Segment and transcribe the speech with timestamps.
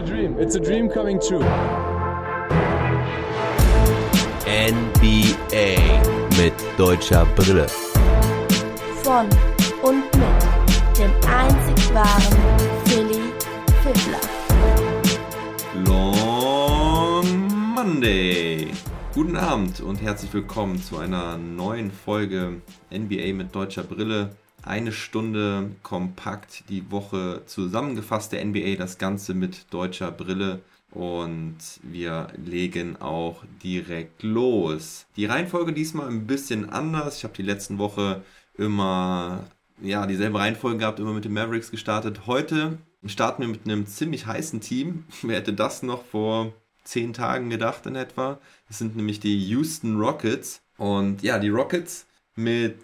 [0.00, 0.36] a dream.
[0.38, 1.44] It's a dream coming true.
[4.46, 5.76] NBA
[6.38, 7.66] mit deutscher Brille.
[9.02, 9.28] Von
[9.82, 12.38] und mit dem einzig wahren
[12.86, 13.20] Philly
[13.82, 14.20] Fiddler.
[15.84, 18.68] Long Monday.
[19.14, 24.30] Guten Abend und herzlich willkommen zu einer neuen Folge NBA mit deutscher Brille.
[24.62, 30.60] Eine Stunde kompakt die Woche zusammengefasst der NBA, das Ganze mit deutscher Brille.
[30.90, 35.06] Und wir legen auch direkt los.
[35.16, 37.18] Die Reihenfolge diesmal ein bisschen anders.
[37.18, 38.22] Ich habe die letzten Woche
[38.58, 39.44] immer
[39.80, 42.26] ja, dieselbe Reihenfolge gehabt, immer mit den Mavericks gestartet.
[42.26, 45.04] Heute starten wir mit einem ziemlich heißen Team.
[45.22, 46.52] Wer hätte das noch vor
[46.84, 48.38] zehn Tagen gedacht in etwa?
[48.68, 50.60] Es sind nämlich die Houston Rockets.
[50.76, 52.06] Und ja, die Rockets
[52.36, 52.78] mit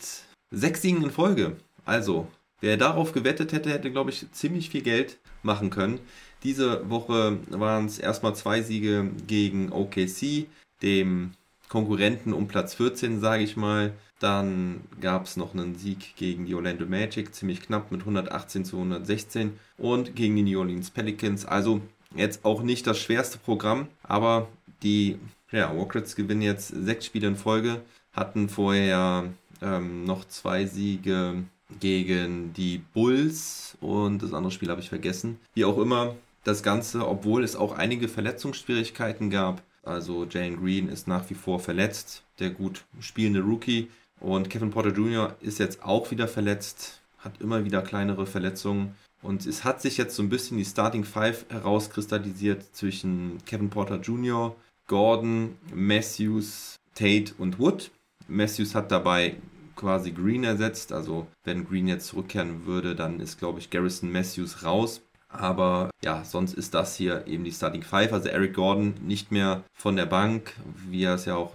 [0.50, 1.56] sechs Siegen in Folge.
[1.86, 2.26] Also,
[2.60, 6.00] wer darauf gewettet hätte, hätte, glaube ich, ziemlich viel Geld machen können.
[6.42, 10.46] Diese Woche waren es erstmal zwei Siege gegen OKC,
[10.82, 11.32] dem
[11.68, 13.92] Konkurrenten um Platz 14, sage ich mal.
[14.18, 18.76] Dann gab es noch einen Sieg gegen die Orlando Magic, ziemlich knapp mit 118 zu
[18.76, 21.44] 116 und gegen die New Orleans Pelicans.
[21.44, 21.80] Also
[22.14, 24.48] jetzt auch nicht das schwerste Programm, aber
[24.82, 25.18] die
[25.52, 29.24] ja, Rockets gewinnen jetzt sechs Spiele in Folge, hatten vorher
[29.62, 31.44] ähm, noch zwei Siege
[31.80, 35.38] gegen die Bulls und das andere Spiel habe ich vergessen.
[35.54, 36.14] Wie auch immer,
[36.44, 39.62] das Ganze, obwohl es auch einige Verletzungsschwierigkeiten gab.
[39.82, 43.88] Also Jalen Green ist nach wie vor verletzt, der gut spielende Rookie.
[44.20, 45.36] Und Kevin Porter Jr.
[45.40, 48.94] ist jetzt auch wieder verletzt, hat immer wieder kleinere Verletzungen.
[49.22, 54.00] Und es hat sich jetzt so ein bisschen die Starting Five herauskristallisiert zwischen Kevin Porter
[54.00, 54.54] Jr.,
[54.86, 57.90] Gordon, Matthews, Tate und Wood.
[58.28, 59.36] Matthews hat dabei
[59.76, 60.92] quasi Green ersetzt.
[60.92, 65.02] Also wenn Green jetzt zurückkehren würde, dann ist, glaube ich, Garrison Matthews raus.
[65.28, 68.12] Aber ja, sonst ist das hier eben die Starting Five.
[68.12, 70.54] Also Eric Gordon nicht mehr von der Bank,
[70.88, 71.54] wie er es ja auch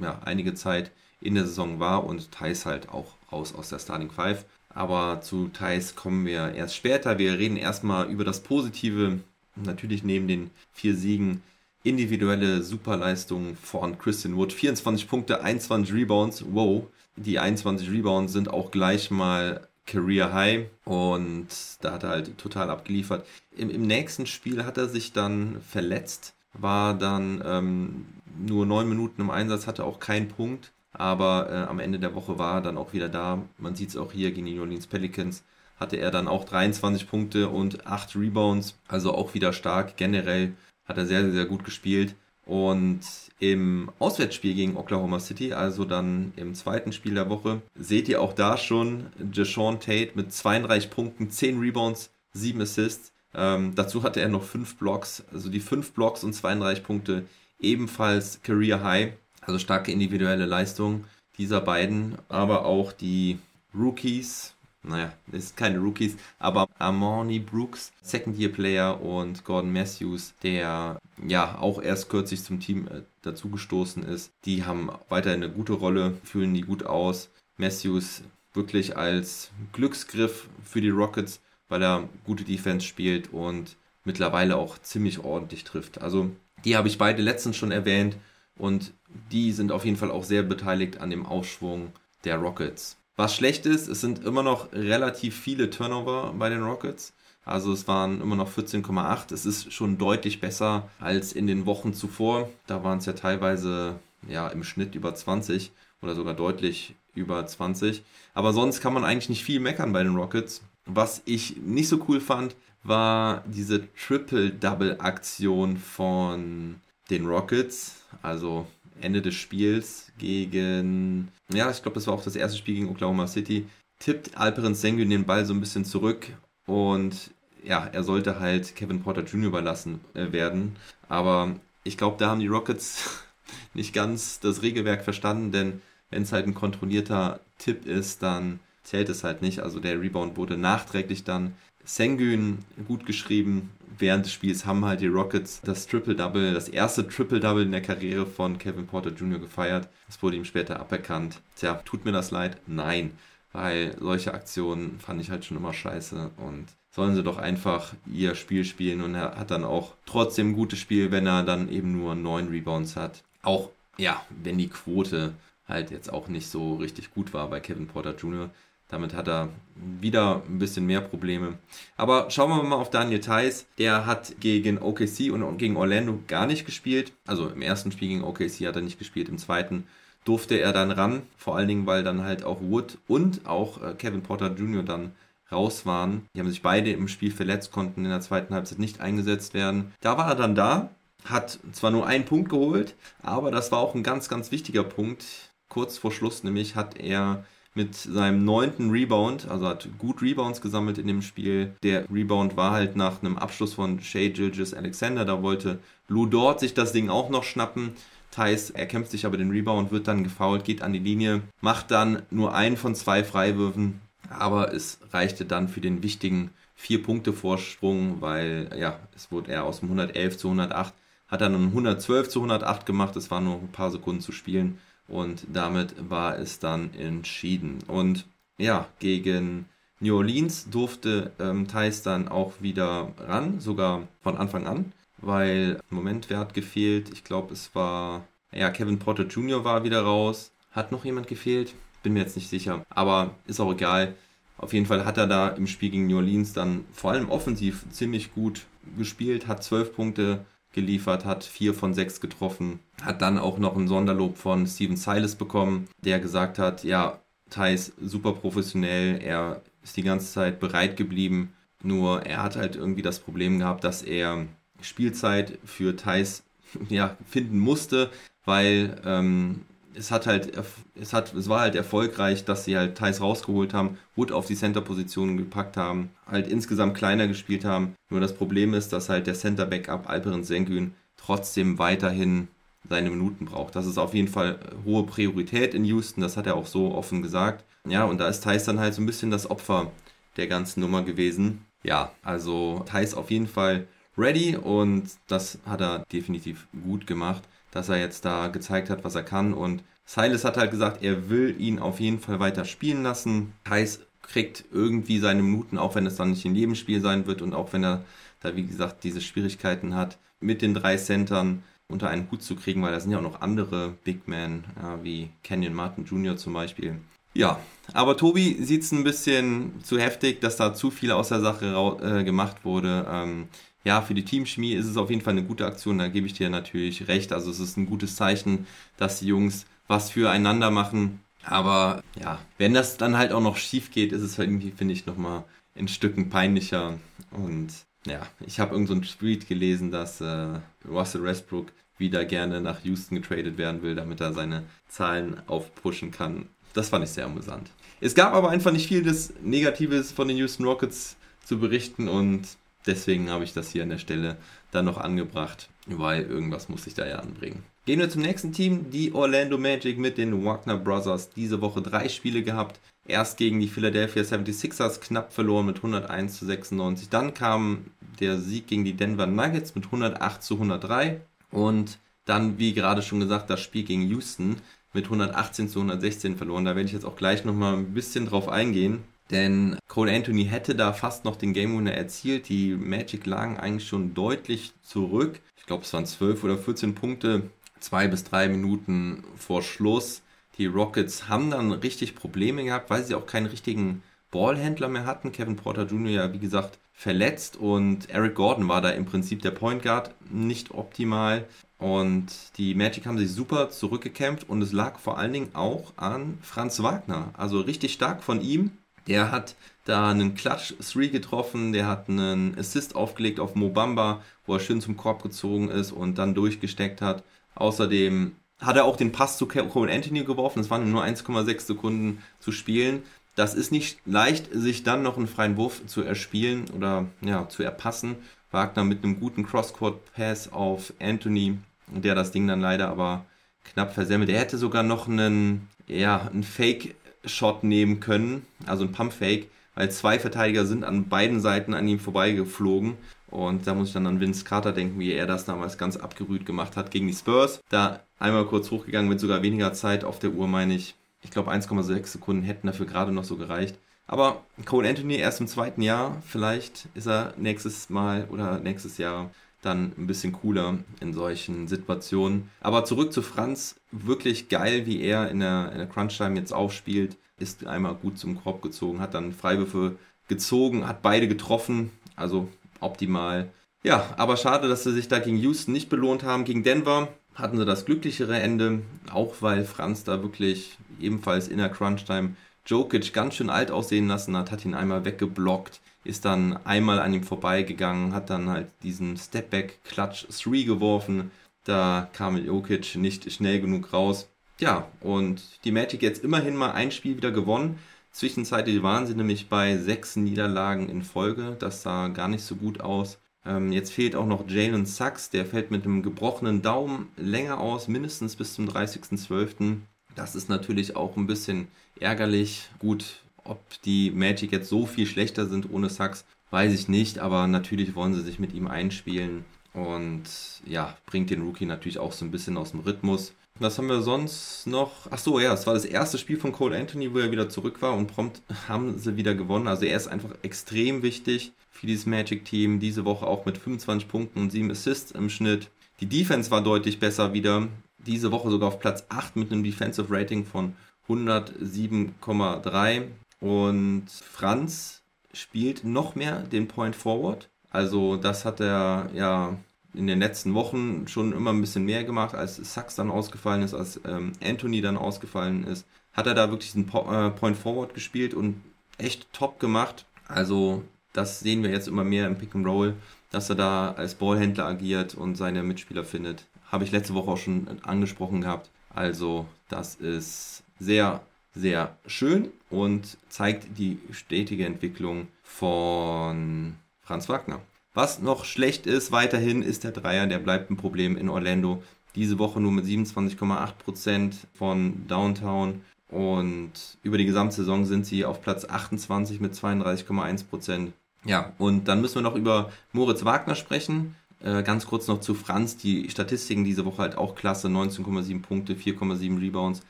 [0.00, 4.10] ja, einige Zeit in der Saison war und Thais halt auch raus aus der Starting
[4.10, 4.44] Five.
[4.68, 7.18] Aber zu Thais kommen wir erst später.
[7.18, 9.20] Wir reden erstmal über das Positive.
[9.54, 11.42] Natürlich neben den vier Siegen
[11.84, 14.52] individuelle Superleistungen von Christian Wood.
[14.52, 16.44] 24 Punkte, 21 Rebounds.
[16.50, 21.46] Wow, die 21 Rebounds sind auch gleich mal Career High und
[21.80, 23.26] da hat er halt total abgeliefert.
[23.56, 28.06] Im, im nächsten Spiel hat er sich dann verletzt, war dann ähm,
[28.38, 32.38] nur neun Minuten im Einsatz, hatte auch keinen Punkt, aber äh, am Ende der Woche
[32.38, 33.42] war er dann auch wieder da.
[33.58, 35.44] Man sieht es auch hier gegen die New Orleans Pelicans
[35.76, 39.96] hatte er dann auch 23 Punkte und 8 Rebounds, also auch wieder stark.
[39.96, 40.52] Generell
[40.84, 42.14] hat er sehr, sehr gut gespielt.
[42.46, 43.00] Und
[43.38, 48.34] im Auswärtsspiel gegen Oklahoma City, also dann im zweiten Spiel der Woche, seht ihr auch
[48.34, 53.12] da schon Jashawn Tate mit 32 Punkten, 10 Rebounds, 7 Assists.
[53.34, 57.24] Ähm, dazu hatte er noch 5 Blocks, also die 5 Blocks und 32 Punkte
[57.58, 59.12] ebenfalls Career High.
[59.40, 61.04] Also starke individuelle Leistung
[61.38, 63.38] dieser beiden, aber auch die
[63.74, 64.53] Rookies
[64.84, 72.08] naja, sind keine Rookies, aber Armani Brooks, Second-Year-Player und Gordon Matthews, der ja auch erst
[72.10, 76.84] kürzlich zum Team äh, dazugestoßen ist, die haben weiterhin eine gute Rolle, fühlen die gut
[76.84, 77.30] aus.
[77.56, 84.78] Matthews wirklich als Glücksgriff für die Rockets, weil er gute Defense spielt und mittlerweile auch
[84.78, 86.00] ziemlich ordentlich trifft.
[86.00, 86.30] Also
[86.64, 88.16] die habe ich beide letztens schon erwähnt
[88.56, 88.92] und
[89.32, 91.92] die sind auf jeden Fall auch sehr beteiligt an dem Aufschwung
[92.24, 92.96] der Rockets.
[93.16, 97.12] Was schlecht ist, es sind immer noch relativ viele Turnover bei den Rockets.
[97.44, 99.32] Also es waren immer noch 14,8.
[99.32, 102.48] Es ist schon deutlich besser als in den Wochen zuvor.
[102.66, 103.96] Da waren es ja teilweise
[104.28, 105.70] ja im Schnitt über 20
[106.02, 108.02] oder sogar deutlich über 20.
[108.32, 110.62] Aber sonst kann man eigentlich nicht viel meckern bei den Rockets.
[110.86, 117.96] Was ich nicht so cool fand, war diese Triple-Double-Aktion von den Rockets.
[118.22, 118.66] Also
[119.00, 123.26] Ende des Spiels gegen, ja, ich glaube, das war auch das erste Spiel gegen Oklahoma
[123.26, 123.66] City,
[123.98, 126.28] tippt Alperen Sengun den Ball so ein bisschen zurück
[126.66, 127.30] und
[127.62, 129.48] ja, er sollte halt Kevin Porter Jr.
[129.48, 130.76] überlassen äh, werden.
[131.08, 133.24] Aber ich glaube, da haben die Rockets
[133.74, 139.08] nicht ganz das Regelwerk verstanden, denn wenn es halt ein kontrollierter Tipp ist, dann zählt
[139.08, 139.60] es halt nicht.
[139.60, 141.54] Also der Rebound wurde nachträglich dann
[141.84, 147.62] Sengun gut geschrieben während des Spiels haben halt die Rockets das Triple-Double, das erste Triple-Double
[147.62, 149.38] in der Karriere von Kevin Porter Jr.
[149.38, 149.88] gefeiert.
[150.06, 151.40] Das wurde ihm später aberkannt.
[151.56, 152.58] Tja, tut mir das leid?
[152.66, 153.12] Nein,
[153.52, 158.34] weil solche Aktionen fand ich halt schon immer scheiße und sollen sie doch einfach ihr
[158.34, 161.92] Spiel spielen und er hat dann auch trotzdem ein gutes Spiel, wenn er dann eben
[161.92, 163.22] nur neun Rebounds hat.
[163.42, 165.34] Auch, ja, wenn die Quote
[165.66, 168.50] halt jetzt auch nicht so richtig gut war bei Kevin Porter Jr.,
[168.94, 171.58] Damit hat er wieder ein bisschen mehr Probleme.
[171.96, 173.66] Aber schauen wir mal auf Daniel Theiss.
[173.76, 177.12] Der hat gegen OKC und gegen Orlando gar nicht gespielt.
[177.26, 179.88] Also im ersten Spiel gegen OKC hat er nicht gespielt, im zweiten
[180.24, 181.22] durfte er dann ran.
[181.36, 184.84] Vor allen Dingen, weil dann halt auch Wood und auch äh, Kevin Porter Jr.
[184.84, 185.10] dann
[185.50, 186.28] raus waren.
[186.36, 189.92] Die haben sich beide im Spiel verletzt, konnten in der zweiten Halbzeit nicht eingesetzt werden.
[190.00, 190.90] Da war er dann da,
[191.24, 195.24] hat zwar nur einen Punkt geholt, aber das war auch ein ganz, ganz wichtiger Punkt.
[195.68, 197.44] Kurz vor Schluss nämlich hat er
[197.74, 201.74] mit seinem neunten Rebound, also hat gut Rebounds gesammelt in dem Spiel.
[201.82, 206.60] Der Rebound war halt nach einem Abschluss von Shea Gilgis Alexander, da wollte Lou Dort
[206.60, 207.94] sich das Ding auch noch schnappen.
[208.30, 212.22] Thais erkämpft sich aber den Rebound, wird dann gefoult, geht an die Linie, macht dann
[212.30, 218.20] nur einen von zwei Freiwürfen, aber es reichte dann für den wichtigen vier Punkte Vorsprung,
[218.20, 220.94] weil ja, es wurde er aus dem 111 zu 108,
[221.28, 224.78] hat dann um 112 zu 108 gemacht, es waren nur ein paar Sekunden zu spielen
[225.08, 227.78] und damit war es dann entschieden.
[227.86, 228.26] Und
[228.58, 229.66] ja, gegen
[230.00, 236.30] New Orleans durfte ähm, Thais dann auch wieder ran, sogar von Anfang an, weil Moment
[236.30, 237.10] wer hat gefehlt?
[237.12, 239.64] Ich glaube, es war, ja, Kevin Porter Jr.
[239.64, 240.52] war wieder raus.
[240.72, 241.74] Hat noch jemand gefehlt?
[242.02, 244.14] Bin mir jetzt nicht sicher, aber ist auch egal.
[244.58, 247.84] Auf jeden Fall hat er da im Spiel gegen New Orleans dann vor allem offensiv
[247.90, 248.66] ziemlich gut
[248.98, 253.88] gespielt, hat zwölf Punkte geliefert, hat vier von sechs getroffen, hat dann auch noch ein
[253.88, 257.18] Sonderlob von Steven Silas bekommen, der gesagt hat, ja,
[257.50, 263.02] Thais super professionell, er ist die ganze Zeit bereit geblieben, nur er hat halt irgendwie
[263.02, 264.46] das Problem gehabt, dass er
[264.80, 266.42] Spielzeit für Thais
[266.88, 268.10] ja, finden musste,
[268.44, 269.62] weil ähm,
[269.96, 270.52] es hat halt,
[270.94, 274.56] es hat, es war halt erfolgreich, dass sie halt Thais rausgeholt haben, Wood auf die
[274.56, 277.94] Center-Position gepackt haben, halt insgesamt kleiner gespielt haben.
[278.10, 282.48] Nur das Problem ist, dass halt der Center-Backup Alperen Sengun trotzdem weiterhin
[282.88, 283.76] seine Minuten braucht.
[283.76, 287.22] Das ist auf jeden Fall hohe Priorität in Houston, das hat er auch so offen
[287.22, 287.64] gesagt.
[287.86, 289.90] Ja, und da ist Thais dann halt so ein bisschen das Opfer
[290.36, 291.64] der ganzen Nummer gewesen.
[291.82, 293.86] Ja, also Thais auf jeden Fall
[294.16, 297.42] ready und das hat er definitiv gut gemacht
[297.74, 299.52] dass er jetzt da gezeigt hat, was er kann.
[299.52, 303.52] Und Silas hat halt gesagt, er will ihn auf jeden Fall weiter spielen lassen.
[303.68, 307.42] Heiß kriegt irgendwie seine Minuten, auch wenn es dann nicht in jedem Spiel sein wird
[307.42, 308.04] und auch wenn er
[308.40, 312.80] da, wie gesagt, diese Schwierigkeiten hat, mit den drei Centern unter einen Hut zu kriegen,
[312.82, 316.36] weil da sind ja auch noch andere Big Men, ja, wie Kenyon Martin Jr.
[316.36, 317.00] zum Beispiel.
[317.34, 317.58] Ja,
[317.92, 321.66] aber Tobi sieht es ein bisschen zu heftig, dass da zu viel aus der Sache
[322.02, 323.06] äh, gemacht wurde.
[323.10, 323.48] Ähm,
[323.84, 326.32] ja, für die Teamchemie ist es auf jeden Fall eine gute Aktion, da gebe ich
[326.32, 327.32] dir natürlich recht.
[327.32, 328.66] Also es ist ein gutes Zeichen,
[328.96, 331.20] dass die Jungs was füreinander machen.
[331.44, 335.04] Aber ja, wenn das dann halt auch noch schief geht, ist es irgendwie, finde ich,
[335.04, 335.44] nochmal
[335.74, 336.98] in Stücken peinlicher.
[337.30, 337.68] Und
[338.06, 343.16] ja, ich habe irgendeinen so Tweet gelesen, dass äh, Russell Westbrook wieder gerne nach Houston
[343.16, 346.48] getradet werden will, damit er seine Zahlen aufpushen kann.
[346.74, 347.70] Das fand ich sehr amüsant.
[348.00, 352.46] Es gab aber einfach nicht viel des Negatives von den Houston Rockets zu berichten und
[352.86, 354.36] Deswegen habe ich das hier an der Stelle
[354.70, 357.62] dann noch angebracht, weil irgendwas muss ich da ja anbringen.
[357.86, 361.30] Gehen wir zum nächsten Team, die Orlando Magic mit den Wagner Brothers.
[361.30, 362.80] Diese Woche drei Spiele gehabt.
[363.06, 367.10] Erst gegen die Philadelphia 76ers knapp verloren mit 101 zu 96.
[367.10, 367.86] Dann kam
[368.20, 371.20] der Sieg gegen die Denver Nuggets mit 108 zu 103.
[371.50, 374.56] Und dann, wie gerade schon gesagt, das Spiel gegen Houston
[374.94, 376.64] mit 118 zu 116 verloren.
[376.64, 379.04] Da werde ich jetzt auch gleich nochmal ein bisschen drauf eingehen.
[379.30, 382.48] Denn Cole Anthony hätte da fast noch den Game Winner erzielt.
[382.48, 385.40] Die Magic lagen eigentlich schon deutlich zurück.
[385.56, 390.22] Ich glaube, es waren 12 oder 14 Punkte, zwei bis drei Minuten vor Schluss.
[390.58, 395.32] Die Rockets haben dann richtig Probleme gehabt, weil sie auch keinen richtigen Ballhändler mehr hatten.
[395.32, 396.10] Kevin Porter Jr.
[396.10, 400.70] ja, wie gesagt, verletzt und Eric Gordon war da im Prinzip der Point Guard nicht
[400.70, 401.46] optimal.
[401.84, 406.38] Und die Magic haben sich super zurückgekämpft und es lag vor allen Dingen auch an
[406.40, 407.28] Franz Wagner.
[407.36, 408.70] Also richtig stark von ihm.
[409.06, 414.54] Der hat da einen Clutch 3 getroffen, der hat einen Assist aufgelegt auf Mobamba, wo
[414.54, 417.22] er schön zum Korb gezogen ist und dann durchgesteckt hat.
[417.54, 422.22] Außerdem hat er auch den Pass zu Cole Anthony geworfen, es waren nur 1,6 Sekunden
[422.40, 423.02] zu spielen.
[423.36, 427.62] Das ist nicht leicht, sich dann noch einen freien Wurf zu erspielen oder ja, zu
[427.62, 428.16] erpassen.
[428.52, 433.24] Wagner mit einem guten Crosscourt-Pass auf Anthony, der das Ding dann leider aber
[433.64, 434.30] knapp versemmelt.
[434.30, 439.90] Er hätte sogar noch einen, ja, einen Fake Shot nehmen können, also ein Pump-Fake, weil
[439.90, 442.96] zwei Verteidiger sind an beiden Seiten an ihm vorbeigeflogen.
[443.28, 446.46] Und da muss ich dann an Vince Carter denken, wie er das damals ganz abgerührt
[446.46, 447.60] gemacht hat gegen die Spurs.
[447.68, 450.94] Da einmal kurz hochgegangen mit sogar weniger Zeit auf der Uhr, meine ich.
[451.22, 453.76] Ich glaube 1,6 Sekunden hätten dafür gerade noch so gereicht.
[454.06, 459.30] Aber Cole Anthony erst im zweiten Jahr, vielleicht ist er nächstes Mal oder nächstes Jahr
[459.64, 462.50] dann ein bisschen cooler in solchen Situationen.
[462.60, 467.16] Aber zurück zu Franz, wirklich geil, wie er in der, in der Crunch-Time jetzt aufspielt.
[467.38, 469.96] Ist einmal gut zum Korb gezogen, hat dann Freiwürfe
[470.28, 472.48] gezogen, hat beide getroffen, also
[472.80, 473.50] optimal.
[473.82, 476.44] Ja, aber schade, dass sie sich da gegen Houston nicht belohnt haben.
[476.44, 481.68] Gegen Denver hatten sie das glücklichere Ende, auch weil Franz da wirklich ebenfalls in der
[481.68, 487.00] Crunch-Time Jokic ganz schön alt aussehen lassen hat, hat ihn einmal weggeblockt, ist dann einmal
[487.00, 491.30] an ihm vorbeigegangen, hat dann halt diesen Stepback Clutch 3 geworfen.
[491.64, 494.28] Da kam Jokic nicht schnell genug raus.
[494.60, 497.78] Ja, und die Magic jetzt immerhin mal ein Spiel wieder gewonnen.
[498.12, 501.56] Zwischenzeitlich waren sie nämlich bei sechs Niederlagen in Folge.
[501.58, 503.18] Das sah gar nicht so gut aus.
[503.44, 507.88] Ähm, jetzt fehlt auch noch Jalen Sachs, der fällt mit einem gebrochenen Daumen länger aus,
[507.88, 509.78] mindestens bis zum 30.12.
[510.14, 511.68] Das ist natürlich auch ein bisschen
[511.98, 512.70] ärgerlich.
[512.78, 517.46] Gut, ob die Magic jetzt so viel schlechter sind ohne Sachs, weiß ich nicht, aber
[517.46, 520.24] natürlich wollen sie sich mit ihm einspielen und
[520.66, 523.32] ja, bringt den Rookie natürlich auch so ein bisschen aus dem Rhythmus.
[523.60, 525.06] Was haben wir sonst noch?
[525.10, 527.82] Ach so, ja, es war das erste Spiel von Cole Anthony, wo er wieder zurück
[527.82, 529.68] war und prompt haben sie wieder gewonnen.
[529.68, 532.80] Also er ist einfach extrem wichtig für dieses Magic-Team.
[532.80, 535.70] Diese Woche auch mit 25 Punkten und 7 Assists im Schnitt.
[536.00, 537.68] Die Defense war deutlich besser wieder.
[537.98, 540.74] Diese Woche sogar auf Platz 8 mit einem Defensive Rating von
[541.08, 543.02] 107,3.
[543.44, 545.02] Und Franz
[545.34, 547.50] spielt noch mehr den Point Forward.
[547.68, 549.58] Also das hat er ja
[549.92, 553.74] in den letzten Wochen schon immer ein bisschen mehr gemacht, als Sachs dann ausgefallen ist,
[553.74, 555.86] als ähm, Anthony dann ausgefallen ist.
[556.14, 558.62] Hat er da wirklich diesen po äh, Point Forward gespielt und
[558.96, 560.06] echt top gemacht.
[560.26, 560.82] Also
[561.12, 562.94] das sehen wir jetzt immer mehr im Pick and Roll,
[563.30, 566.46] dass er da als Ballhändler agiert und seine Mitspieler findet.
[566.72, 568.70] Habe ich letzte Woche auch schon angesprochen gehabt.
[568.88, 571.20] Also das ist sehr,
[571.54, 577.60] sehr schön und zeigt die stetige Entwicklung von Franz Wagner.
[577.94, 580.26] Was noch schlecht ist weiterhin, ist der Dreier.
[580.26, 581.82] Der bleibt ein Problem in Orlando.
[582.16, 585.82] Diese Woche nur mit 27,8% von Downtown.
[586.10, 590.88] Und über die Gesamtsaison sind sie auf Platz 28 mit 32,1%.
[591.24, 594.16] Ja, und dann müssen wir noch über Moritz Wagner sprechen.
[594.42, 595.76] Äh, ganz kurz noch zu Franz.
[595.76, 597.68] Die Statistiken diese Woche halt auch klasse.
[597.68, 599.82] 19,7 Punkte, 4,7 Rebounds,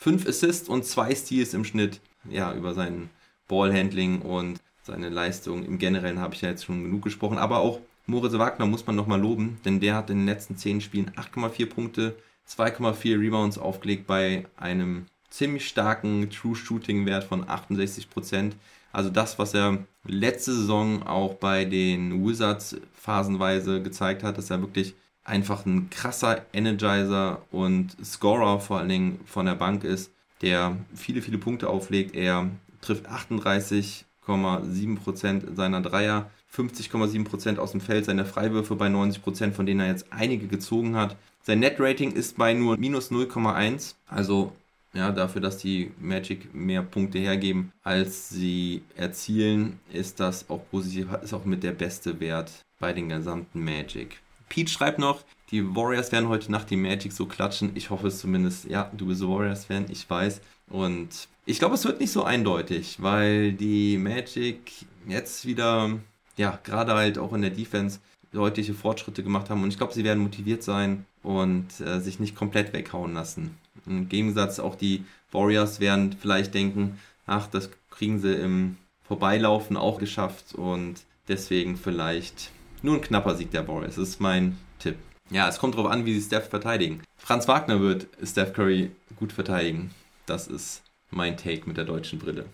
[0.00, 2.00] 5 Assists und 2 Steals im Schnitt.
[2.28, 3.10] Ja, über sein
[3.48, 7.80] Ballhandling und seine Leistung im Generellen habe ich ja jetzt schon genug gesprochen, aber auch
[8.06, 11.66] Moritz Wagner muss man nochmal loben, denn der hat in den letzten 10 Spielen 8,4
[11.66, 12.16] Punkte,
[12.48, 18.52] 2,4 Rebounds aufgelegt bei einem ziemlich starken True Shooting Wert von 68%.
[18.92, 24.60] Also das, was er letzte Saison auch bei den Wizards phasenweise gezeigt hat, dass er
[24.60, 30.10] wirklich einfach ein krasser Energizer und Scorer vor allen Dingen von der Bank ist,
[30.42, 32.14] der viele, viele Punkte auflegt.
[32.14, 32.50] Er
[32.80, 39.80] trifft 38 50,7% seiner Dreier, 50,7% aus dem Feld, seine Freiwürfe bei 90%, von denen
[39.80, 41.16] er jetzt einige gezogen hat.
[41.42, 44.52] Sein Net-Rating ist bei nur minus 0,1, also
[44.92, 51.06] ja, dafür, dass die Magic mehr Punkte hergeben, als sie erzielen, ist das auch positiv,
[51.22, 52.50] ist auch mit der beste Wert
[52.80, 54.20] bei den gesamten Magic.
[54.50, 57.72] Pete schreibt noch, die Warriors werden heute Nacht die Magic so klatschen.
[57.74, 58.66] Ich hoffe es zumindest.
[58.66, 60.42] Ja, du bist Warriors-Fan, ich weiß.
[60.68, 64.72] Und ich glaube, es wird nicht so eindeutig, weil die Magic
[65.08, 65.98] jetzt wieder,
[66.36, 68.00] ja, gerade halt auch in der Defense
[68.32, 72.36] deutliche Fortschritte gemacht haben und ich glaube, sie werden motiviert sein und äh, sich nicht
[72.36, 73.56] komplett weghauen lassen.
[73.86, 79.98] Im Gegensatz auch die Warriors werden vielleicht denken, ach, das kriegen sie im Vorbeilaufen auch
[79.98, 83.96] geschafft und deswegen vielleicht nur ein knapper Sieg der Warriors.
[83.96, 84.96] Das ist mein Tipp.
[85.30, 87.02] Ja, es kommt darauf an, wie sie Steph verteidigen.
[87.16, 89.90] Franz Wagner wird Steph Curry gut verteidigen.
[90.26, 92.46] Das ist mein Take mit der deutschen Brille.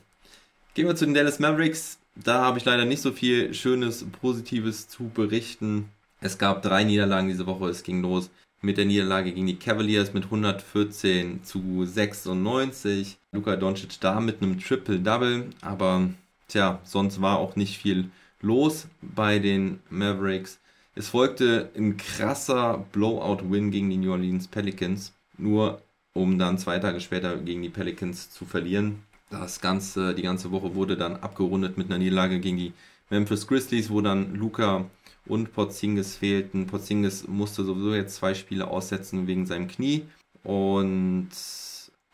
[0.75, 1.99] Gehen wir zu den Dallas Mavericks.
[2.15, 5.91] Da habe ich leider nicht so viel Schönes, Positives zu berichten.
[6.21, 7.69] Es gab drei Niederlagen diese Woche.
[7.69, 8.31] Es ging los
[8.63, 13.17] mit der Niederlage gegen die Cavaliers mit 114 zu 96.
[13.33, 15.51] Luka Doncic da mit einem Triple-Double.
[15.61, 16.09] Aber
[16.49, 20.59] tja, sonst war auch nicht viel los bei den Mavericks.
[20.95, 25.13] Es folgte ein krasser Blowout-Win gegen die New Orleans Pelicans.
[25.39, 25.83] Nur
[26.15, 29.03] um dann zwei Tage später gegen die Pelicans zu verlieren.
[29.29, 32.73] Das ganze, die ganze Woche wurde dann abgerundet mit einer Niederlage gegen die
[33.11, 34.87] Memphis Grizzlies, wo dann Luca
[35.27, 36.67] und Porzingis fehlten.
[36.67, 40.05] Porzingis musste sowieso jetzt zwei Spiele aussetzen wegen seinem Knie.
[40.43, 41.29] Und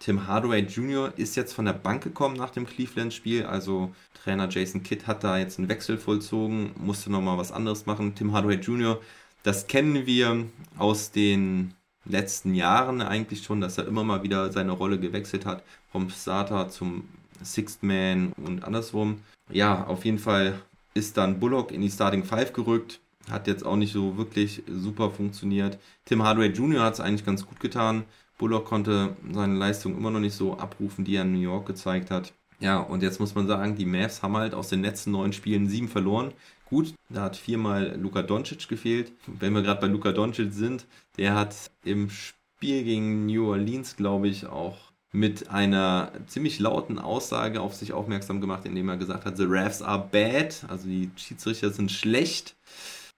[0.03, 1.13] Tim Hardaway Jr.
[1.17, 3.45] ist jetzt von der Bank gekommen nach dem Cleveland-Spiel.
[3.45, 8.17] Also Trainer Jason Kidd hat da jetzt einen Wechsel vollzogen, musste nochmal was anderes machen.
[8.17, 9.01] Tim Hardaway Jr.,
[9.45, 14.73] das kennen wir aus den letzten Jahren eigentlich schon, dass er immer mal wieder seine
[14.73, 17.05] Rolle gewechselt hat, vom Starter zum
[17.41, 19.21] Sixth Man und andersrum.
[19.53, 20.61] Ja, auf jeden Fall
[20.95, 22.99] ist dann Bullock in die Starting Five gerückt
[23.31, 25.79] hat jetzt auch nicht so wirklich super funktioniert.
[26.05, 26.83] Tim Hardaway Jr.
[26.83, 28.05] hat es eigentlich ganz gut getan.
[28.43, 32.11] Bullock konnte seine Leistung immer noch nicht so abrufen, die er in New York gezeigt
[32.11, 32.33] hat.
[32.59, 35.69] Ja, und jetzt muss man sagen, die Mavs haben halt aus den letzten neun Spielen
[35.69, 36.33] sieben verloren.
[36.65, 39.13] Gut, da hat viermal Luka Doncic gefehlt.
[39.29, 40.87] Wenn wir gerade bei Luka Doncic sind,
[41.19, 44.77] der hat im Spiel gegen New Orleans, glaube ich, auch
[45.13, 49.83] mit einer ziemlich lauten Aussage auf sich aufmerksam gemacht, indem er gesagt hat, the refs
[49.83, 52.57] are bad, also die Schiedsrichter sind schlecht.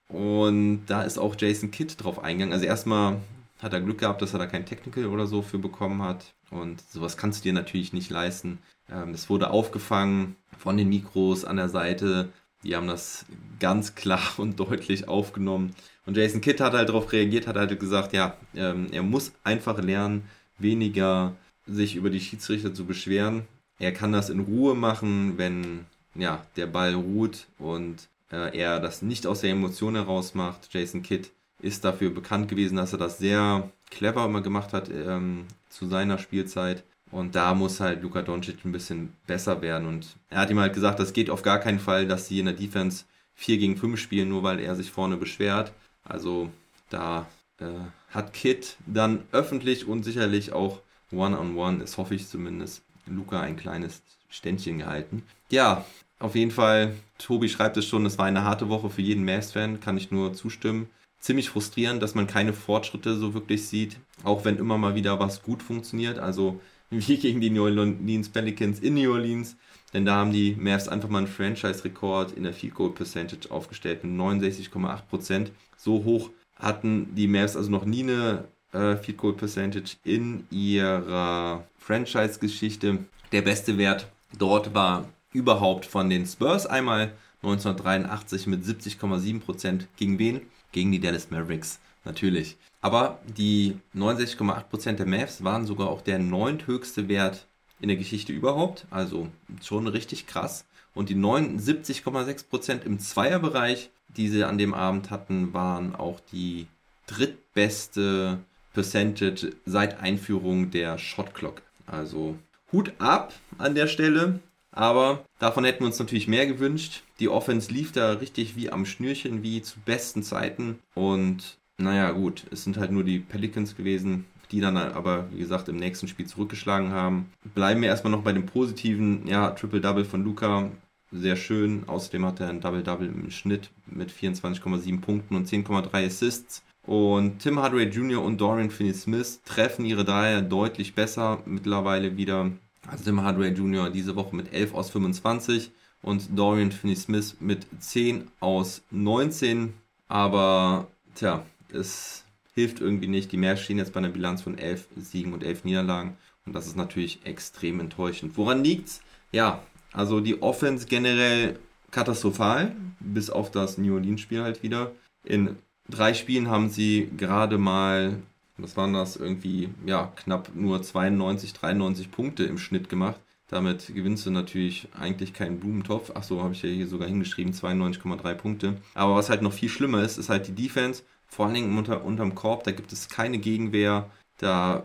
[0.07, 2.53] Und da ist auch Jason Kidd drauf eingegangen.
[2.53, 3.17] Also erstmal
[3.59, 6.33] hat er Glück gehabt, dass er da kein Technical oder so für bekommen hat.
[6.51, 8.59] Und sowas kannst du dir natürlich nicht leisten.
[8.91, 12.29] Ähm, es wurde aufgefangen von den Mikros an der Seite.
[12.63, 13.25] Die haben das
[13.59, 15.75] ganz klar und deutlich aufgenommen.
[16.05, 19.81] Und Jason Kidd hat halt darauf reagiert, hat halt gesagt, ja, ähm, er muss einfach
[19.81, 21.35] lernen, weniger
[21.65, 23.47] sich über die Schiedsrichter zu beschweren.
[23.79, 29.01] Er kann das in Ruhe machen, wenn ja, der Ball ruht und äh, er das
[29.01, 30.73] nicht aus der Emotion heraus macht.
[30.73, 31.29] Jason Kidd
[31.61, 36.17] ist dafür bekannt gewesen, dass er das sehr clever immer gemacht hat ähm, zu seiner
[36.17, 36.83] Spielzeit.
[37.11, 39.87] Und da muss halt Luka Doncic ein bisschen besser werden.
[39.87, 42.45] Und er hat ihm halt gesagt, das geht auf gar keinen Fall, dass sie in
[42.45, 45.71] der Defense 4 gegen 5 spielen, nur weil er sich vorne beschwert.
[46.03, 46.49] Also
[46.89, 47.27] da
[47.59, 47.65] äh,
[48.09, 50.79] hat Kid dann öffentlich und sicherlich auch
[51.11, 55.23] One-on-One, -on -one, das hoffe ich zumindest, Luca ein kleines Ständchen gehalten.
[55.49, 55.85] Ja,
[56.19, 59.79] auf jeden Fall, Tobi schreibt es schon, es war eine harte Woche für jeden Mavs-Fan,
[59.79, 60.89] kann ich nur zustimmen.
[61.19, 65.41] Ziemlich frustrierend, dass man keine Fortschritte so wirklich sieht, auch wenn immer mal wieder was
[65.41, 66.19] gut funktioniert.
[66.19, 69.57] Also wie gegen die New Orleans Pelicans in New Orleans,
[69.93, 74.03] denn da haben die Mavs einfach mal einen Franchise-Rekord in der Field Goal Percentage aufgestellt
[74.03, 75.47] mit 69,8%.
[75.77, 81.65] So hoch hatten die Mavs also noch nie eine äh, Field Goal Percentage in ihrer
[81.77, 83.05] Franchise-Geschichte.
[83.31, 84.07] Der beste Wert
[84.37, 89.85] dort war überhaupt von den Spurs einmal 1983 mit 70,7%.
[89.97, 90.41] Gegen wen?
[90.75, 92.57] Gegen die Dallas Mavericks, natürlich.
[92.81, 97.47] Aber die 69,8% der Mavs waren sogar auch der neunthöchste Wert
[97.79, 98.85] in der Geschichte überhaupt.
[98.89, 99.29] Also
[99.63, 100.65] schon richtig krass.
[100.93, 106.67] Und die 79,6% im Zweierbereich, die sie an dem Abend hatten, waren auch die
[107.07, 108.39] drittbeste
[108.73, 111.61] Percentage seit Einführung der Shot Clock.
[111.87, 112.37] Also
[112.73, 114.41] Hut ab an der Stelle.
[114.75, 117.03] Aber davon hätten wir uns natürlich mehr gewünscht.
[117.19, 120.79] Die Offense lief da richtig wie am Schnürchen, wie zu besten Zeiten.
[120.93, 125.69] Und naja, gut, es sind halt nur die Pelicans gewesen, die dann aber, wie gesagt,
[125.69, 127.31] im nächsten Spiel zurückgeschlagen haben.
[127.55, 130.69] Bleiben wir erstmal noch bei dem positiven, ja, Triple-Double von Luca.
[131.11, 131.83] Sehr schön.
[131.87, 136.63] Außerdem hat er ein Double-Double im Schnitt mit 24,7 Punkten und 10,3 Assists.
[136.85, 138.21] Und Tim Hardaway Jr.
[138.21, 142.51] und Dorian Finney-Smith treffen ihre Dreier deutlich besser mittlerweile wieder.
[142.87, 143.89] Also Tim Hardaway Jr.
[143.89, 145.71] diese Woche mit 11 aus 25
[146.01, 149.73] und Dorian Finney-Smith mit 10 aus 19.
[150.07, 153.31] Aber tja, es hilft irgendwie nicht.
[153.31, 156.17] Die Mavs stehen jetzt bei einer Bilanz von 11 Siegen und 11 Niederlagen.
[156.45, 158.37] Und das ist natürlich extrem enttäuschend.
[158.37, 159.01] Woran liegt's?
[159.31, 161.57] Ja, also die Offense generell
[161.91, 164.91] katastrophal, bis auf das New Orleans-Spiel halt wieder.
[165.23, 165.55] In
[165.89, 168.21] drei Spielen haben sie gerade mal,
[168.57, 173.19] was waren das, irgendwie, ja, knapp nur 92, 93 Punkte im Schnitt gemacht.
[173.47, 176.11] Damit gewinnst du natürlich eigentlich keinen Blumentopf.
[176.15, 178.77] Achso, habe ich ja hier sogar hingeschrieben, 92,3 Punkte.
[178.95, 181.03] Aber was halt noch viel schlimmer ist, ist halt die Defense.
[181.27, 184.09] Vor allen Dingen unter, unterm Korb, da gibt es keine Gegenwehr.
[184.37, 184.83] Da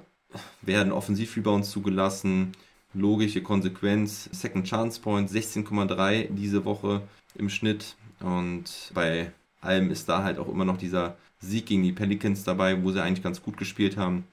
[0.60, 2.52] werden Offensivrebounds zugelassen.
[2.92, 4.28] Logische Konsequenz.
[4.32, 7.02] Second Chance Point 16,3 diese Woche
[7.36, 7.96] im Schnitt.
[8.20, 12.82] Und bei allem ist da halt auch immer noch dieser Sieg gegen die Pelicans dabei,
[12.82, 14.24] wo sie eigentlich ganz gut gespielt haben.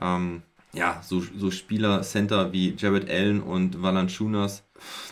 [0.00, 4.64] Ähm, ja, so, so Spieler, Center wie Jared Allen und Valanciunas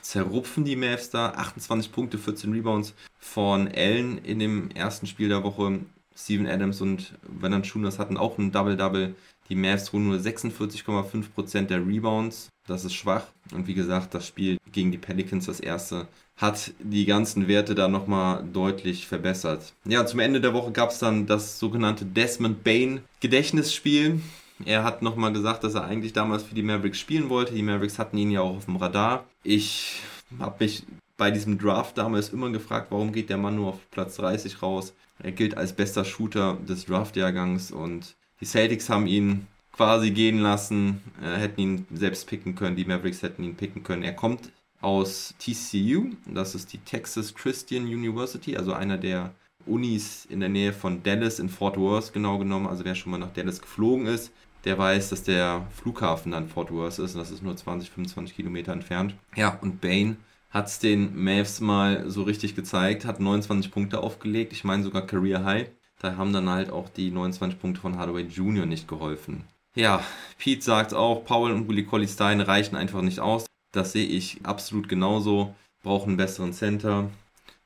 [0.02, 1.30] zerrupfen die Mavs da.
[1.30, 5.80] 28 Punkte, 14 Rebounds von Allen in dem ersten Spiel der Woche.
[6.14, 9.14] Steven Adams und Valanciunas hatten auch ein Double-Double.
[9.48, 12.48] Die Mavs holen nur 46,5% der Rebounds.
[12.66, 13.26] Das ist schwach.
[13.52, 17.88] Und wie gesagt, das Spiel gegen die Pelicans, das erste, hat die ganzen Werte da
[17.88, 19.72] nochmal deutlich verbessert.
[19.84, 24.20] Ja, zum Ende der Woche gab es dann das sogenannte Desmond Bain Gedächtnisspiel.
[24.64, 27.54] Er hat nochmal gesagt, dass er eigentlich damals für die Mavericks spielen wollte.
[27.54, 29.24] Die Mavericks hatten ihn ja auch auf dem Radar.
[29.42, 30.00] Ich
[30.38, 30.84] habe mich
[31.16, 34.94] bei diesem Draft damals immer gefragt, warum geht der Mann nur auf Platz 30 raus.
[35.18, 41.02] Er gilt als bester Shooter des Draftjahrgangs und die Celtics haben ihn quasi gehen lassen,
[41.22, 44.02] äh, hätten ihn selbst picken können, die Mavericks hätten ihn picken können.
[44.02, 44.50] Er kommt
[44.86, 49.32] aus TCU, das ist die Texas Christian University, also einer der
[49.66, 52.68] Unis in der Nähe von Dallas in Fort Worth genau genommen.
[52.68, 54.30] Also wer schon mal nach Dallas geflogen ist,
[54.64, 58.36] der weiß, dass der Flughafen dann Fort Worth ist und das ist nur 20, 25
[58.36, 59.16] Kilometer entfernt.
[59.34, 60.18] Ja, und Bain
[60.50, 65.02] hat es den Mavs mal so richtig gezeigt, hat 29 Punkte aufgelegt, ich meine sogar
[65.02, 65.68] Career High.
[65.98, 68.66] Da haben dann halt auch die 29 Punkte von Hardaway Jr.
[68.66, 69.42] nicht geholfen.
[69.74, 70.04] Ja,
[70.38, 73.46] Pete sagt auch, Paul und Willie Colley Stein reichen einfach nicht aus.
[73.76, 75.54] Das sehe ich absolut genauso.
[75.82, 77.10] Brauchen einen besseren Center.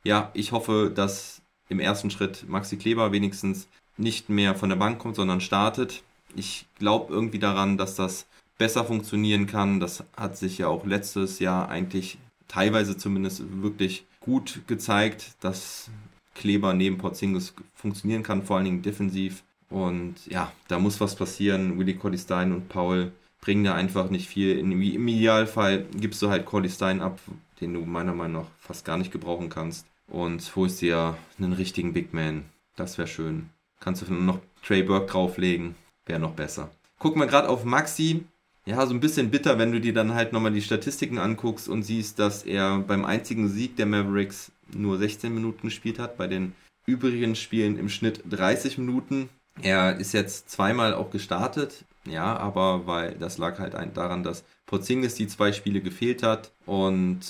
[0.03, 4.99] Ja, ich hoffe, dass im ersten Schritt Maxi Kleber wenigstens nicht mehr von der Bank
[4.99, 6.03] kommt, sondern startet.
[6.35, 8.27] Ich glaube irgendwie daran, dass das
[8.59, 9.79] besser funktionieren kann.
[9.79, 12.19] Das hat sich ja auch letztes Jahr eigentlich
[12.49, 15.91] teilweise zumindest wirklich gut gezeigt, dass
[16.35, 19.45] Kleber neben Porzingis funktionieren kann, vor allen Dingen defensiv.
[19.69, 21.79] Und ja, da muss was passieren.
[21.79, 24.59] Willie Collie Stein und Paul bringen da einfach nicht viel.
[24.59, 27.19] Im Idealfall gibst du halt Collie Stein ab,
[27.61, 29.87] den du meiner Meinung nach fast gar nicht gebrauchen kannst.
[30.09, 32.45] Und holst dir einen richtigen Big Man.
[32.77, 33.51] Das wäre schön.
[33.79, 35.77] Kannst du noch Trey Burke drauflegen.
[36.07, 36.71] Wäre noch besser.
[36.99, 38.25] Gucken wir gerade auf Maxi.
[38.67, 41.83] Ja, so ein bisschen bitter, wenn du dir dann halt nochmal die Statistiken anguckst und
[41.83, 46.53] siehst, dass er beim einzigen Sieg der Mavericks nur 16 Minuten gespielt hat, bei den
[46.87, 49.29] übrigen Spielen im Schnitt 30 Minuten.
[49.63, 55.15] Er ist jetzt zweimal auch gestartet, ja, aber weil das lag halt daran, dass Porzingis
[55.15, 57.21] die zwei Spiele gefehlt hat und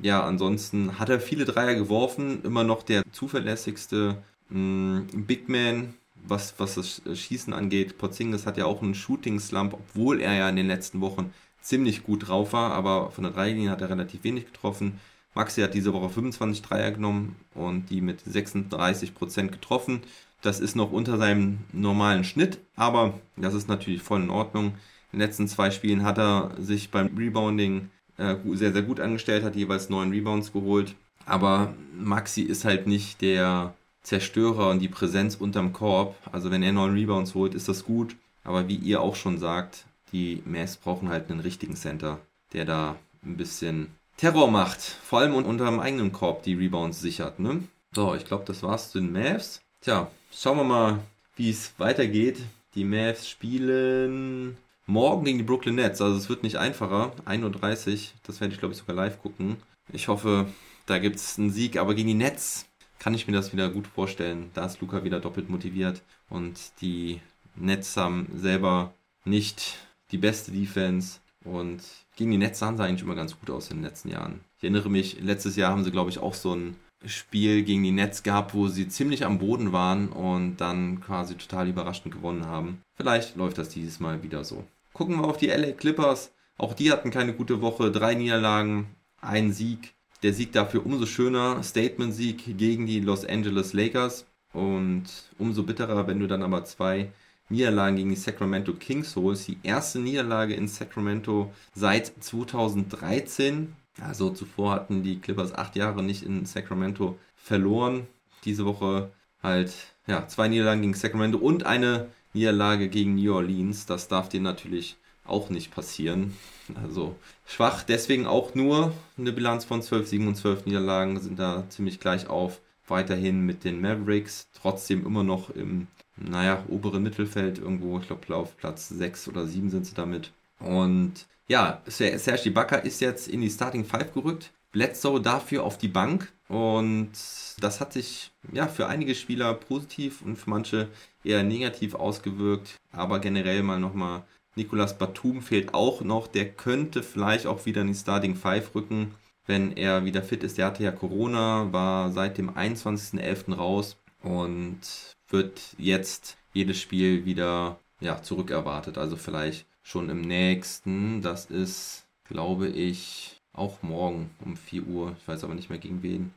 [0.00, 4.16] ja, ansonsten hat er viele Dreier geworfen, immer noch der zuverlässigste
[4.48, 7.98] mh, mm, Big Man, was, was das Schießen angeht.
[7.98, 12.28] Porzingis hat ja auch einen Shooting-Slump, obwohl er ja in den letzten Wochen ziemlich gut
[12.28, 15.00] drauf war, aber von der Dreilinie hat er relativ wenig getroffen.
[15.34, 20.02] Maxi hat diese Woche 25 Dreier genommen und die mit 36% getroffen.
[20.42, 24.74] Das ist noch unter seinem normalen Schnitt, aber das ist natürlich voll in Ordnung.
[25.12, 29.44] In den letzten zwei Spielen hat er sich beim Rebounding äh, sehr, sehr gut angestellt,
[29.44, 30.94] hat jeweils neun Rebounds geholt.
[31.26, 36.16] Aber Maxi ist halt nicht der Zerstörer und die Präsenz unterm Korb.
[36.32, 38.16] Also wenn er neun Rebounds holt, ist das gut.
[38.42, 42.18] Aber wie ihr auch schon sagt, die Mavs brauchen halt einen richtigen Center,
[42.52, 44.80] der da ein bisschen Terror macht.
[44.80, 47.38] Vor allem unter dem eigenen Korb die Rebounds sichert.
[47.38, 47.62] Ne?
[47.94, 49.60] So, ich glaube, das war's zu den Mavs.
[49.80, 50.98] Tja, schauen wir mal,
[51.36, 52.38] wie es weitergeht.
[52.74, 56.00] Die Mavs spielen morgen gegen die Brooklyn Nets.
[56.00, 57.12] Also es wird nicht einfacher.
[57.26, 59.56] 1.30 Uhr, das werde ich glaube ich sogar live gucken.
[59.92, 60.46] Ich hoffe,
[60.86, 61.76] da gibt es einen Sieg.
[61.76, 62.66] Aber gegen die Nets
[62.98, 64.50] kann ich mir das wieder gut vorstellen.
[64.54, 66.02] Da ist Luca wieder doppelt motiviert.
[66.28, 67.20] Und die
[67.54, 69.76] Nets haben selber nicht
[70.10, 71.20] die beste Defense.
[71.44, 71.82] Und
[72.16, 74.40] gegen die Nets sahen sie eigentlich immer ganz gut aus in den letzten Jahren.
[74.56, 77.90] Ich erinnere mich, letztes Jahr haben sie, glaube ich, auch so ein Spiel gegen die
[77.90, 82.82] Nets gehabt, wo sie ziemlich am Boden waren und dann quasi total überraschend gewonnen haben.
[82.96, 84.64] Vielleicht läuft das dieses Mal wieder so.
[84.92, 86.32] Gucken wir auf die LA Clippers.
[86.58, 87.90] Auch die hatten keine gute Woche.
[87.90, 88.86] Drei Niederlagen,
[89.20, 89.94] ein Sieg.
[90.22, 91.62] Der Sieg dafür umso schöner.
[91.62, 94.26] Statement-Sieg gegen die Los Angeles Lakers.
[94.52, 95.04] Und
[95.38, 97.10] umso bitterer, wenn du dann aber zwei
[97.48, 99.48] Niederlagen gegen die Sacramento Kings holst.
[99.48, 103.74] Die erste Niederlage in Sacramento seit 2013.
[104.00, 108.06] Also zuvor hatten die Clippers acht Jahre nicht in Sacramento verloren.
[108.44, 109.10] Diese Woche
[109.42, 109.72] halt
[110.06, 113.86] ja, zwei Niederlagen gegen Sacramento und eine Niederlage gegen New Orleans.
[113.86, 116.36] Das darf dir natürlich auch nicht passieren.
[116.82, 121.64] Also schwach, deswegen auch nur eine Bilanz von 12 Siegen und 12 Niederlagen sind da
[121.68, 122.60] ziemlich gleich auf.
[122.88, 128.56] Weiterhin mit den Mavericks, trotzdem immer noch im naja, oberen Mittelfeld irgendwo, ich glaube auf
[128.56, 130.32] Platz 6 oder 7 sind sie damit.
[130.58, 134.52] Und ja, Serge Ibaka ist jetzt in die Starting 5 gerückt.
[134.72, 136.32] Bledsoe dafür auf die Bank.
[136.48, 137.12] Und
[137.60, 140.88] das hat sich ja für einige Spieler positiv und für manche
[141.24, 142.76] eher negativ ausgewirkt.
[142.90, 144.24] Aber generell mal nochmal,
[144.54, 146.26] Nicolas Batum fehlt auch noch.
[146.26, 149.14] Der könnte vielleicht auch wieder in die Starting 5 rücken,
[149.46, 150.58] wenn er wieder fit ist.
[150.58, 153.54] Der hatte ja Corona, war seit dem 21.11.
[153.54, 154.80] raus und
[155.28, 158.98] wird jetzt jedes Spiel wieder ja, zurückerwartet.
[158.98, 161.22] Also vielleicht schon im nächsten.
[161.22, 165.16] Das ist, glaube ich, auch morgen um 4 Uhr.
[165.20, 166.32] Ich weiß aber nicht mehr gegen wen.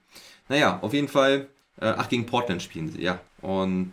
[0.49, 1.47] Naja, auf jeden Fall.
[1.79, 3.19] Äh, ach, gegen Portland spielen sie, ja.
[3.41, 3.91] Und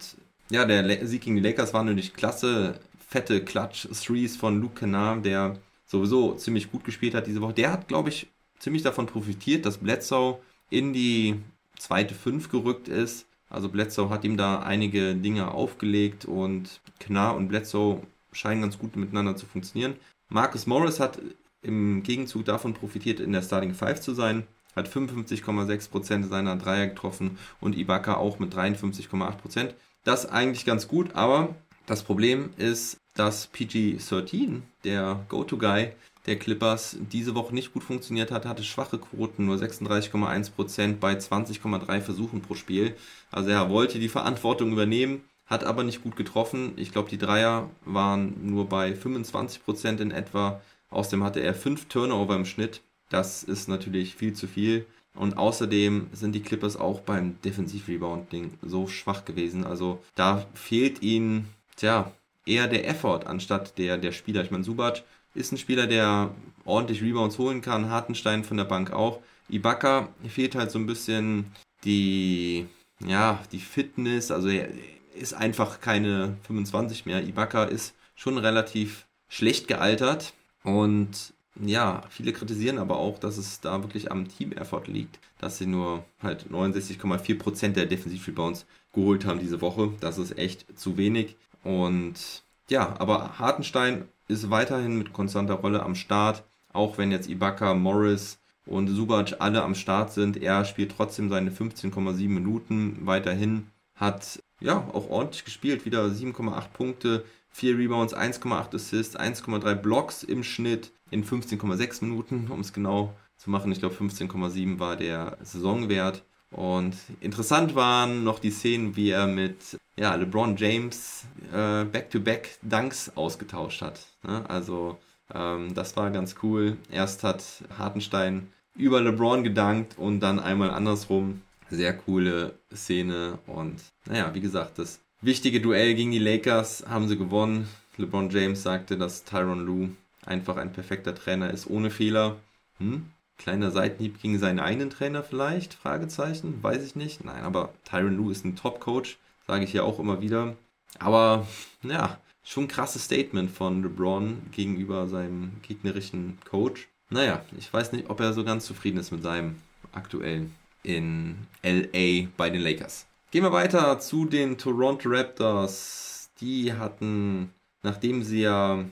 [0.51, 2.79] ja, der Sieg gegen die Lakers war natürlich klasse.
[3.09, 7.53] Fette Clutch-Threes von Luke Kennard, der sowieso ziemlich gut gespielt hat diese Woche.
[7.53, 10.38] Der hat, glaube ich, ziemlich davon profitiert, dass Bledsoe
[10.71, 11.41] in die
[11.77, 13.27] zweite Fünf gerückt ist.
[13.51, 18.01] Also Bledsoe hat ihm da einige Dinge aufgelegt und Knar und Bledsoe
[18.33, 19.97] scheinen ganz gut miteinander zu funktionieren.
[20.29, 21.18] Marcus Morris hat
[21.62, 27.38] im Gegenzug davon profitiert, in der Starting 5 zu sein, hat 55,6% seiner Dreier getroffen
[27.61, 29.75] und Ibaka auch mit 53,8%.
[30.05, 31.55] Das eigentlich ganz gut, aber
[31.87, 35.92] das Problem ist, dass PG-13, der Go-To-Guy
[36.27, 42.01] der Clippers, diese Woche nicht gut funktioniert hat, hatte schwache Quoten, nur 36,1% bei 20,3
[42.01, 42.95] Versuchen pro Spiel.
[43.33, 46.73] Also er wollte die Verantwortung übernehmen, hat aber nicht gut getroffen.
[46.77, 50.62] Ich glaube, die Dreier waren nur bei 25% in etwa.
[50.88, 52.81] Außerdem hatte er 5 Turnover im Schnitt.
[53.11, 54.87] Das ist natürlich viel zu viel.
[55.15, 59.65] Und außerdem sind die Clippers auch beim Defensiv-Rebounding so schwach gewesen.
[59.65, 62.11] Also da fehlt ihnen, tja,
[62.47, 64.43] eher der Effort anstatt der, der Spieler.
[64.43, 65.03] Ich meine, Subac
[65.35, 66.31] ist ein Spieler, der
[66.65, 69.21] ordentlich Rebounds holen kann, Hartenstein von der Bank auch.
[69.51, 71.53] Ibaka fehlt halt so ein bisschen
[71.85, 72.67] die,
[73.07, 74.69] ja, die Fitness, also er
[75.14, 77.22] ist einfach keine 25 mehr.
[77.22, 80.33] Ibaka ist schon relativ schlecht gealtert
[80.64, 85.66] und ja, viele kritisieren aber auch, dass es da wirklich am Team-Effort liegt, dass sie
[85.66, 89.90] nur halt 69,4% der Defensiv-Rebounds geholt haben diese Woche.
[90.01, 91.37] Das ist echt zu wenig.
[91.62, 97.75] Und ja, aber Hartenstein ist weiterhin mit konstanter Rolle am Start, auch wenn jetzt Ibaka,
[97.75, 100.37] Morris und Subac alle am Start sind.
[100.42, 107.25] Er spielt trotzdem seine 15,7 Minuten weiterhin, hat ja auch ordentlich gespielt, wieder 7,8 Punkte,
[107.51, 113.51] 4 Rebounds, 1,8 Assists, 1,3 Blocks im Schnitt in 15,6 Minuten, um es genau zu
[113.51, 113.72] machen.
[113.72, 116.22] Ich glaube 15,7 war der Saisonwert.
[116.51, 123.83] Und interessant waren noch die Szenen, wie er mit ja, LeBron James äh, Back-to-Back-Dunks ausgetauscht
[123.83, 124.01] hat.
[124.22, 124.44] Ne?
[124.48, 124.98] Also
[125.35, 126.77] ähm, das war ganz cool.
[126.90, 127.42] Erst hat
[127.79, 131.42] Hartenstein über LeBron gedankt und dann einmal andersrum.
[131.73, 133.39] Sehr coole Szene.
[133.47, 137.67] Und naja, wie gesagt, das wichtige Duell gegen die Lakers haben sie gewonnen.
[137.97, 139.91] LeBron James sagte, dass Tyron Lue
[140.27, 142.37] einfach ein perfekter Trainer ist, ohne Fehler.
[142.77, 143.07] Hm?
[143.39, 145.73] Kleiner Seitenhieb gegen seinen eigenen Trainer vielleicht?
[145.73, 147.25] Fragezeichen, weiß ich nicht.
[147.25, 150.57] Nein, aber Tyron Lue ist ein Top-Coach, sage ich ja auch immer wieder.
[150.99, 151.47] Aber
[151.83, 156.89] ja, schon ein krasses Statement von LeBron gegenüber seinem gegnerischen Coach.
[157.09, 159.57] Naja, ich weiß nicht, ob er so ganz zufrieden ist mit seinem
[159.93, 163.07] aktuellen in LA bei den Lakers.
[163.31, 166.31] Gehen wir weiter zu den Toronto Raptors.
[166.40, 167.51] Die hatten,
[167.83, 168.85] nachdem sie ja,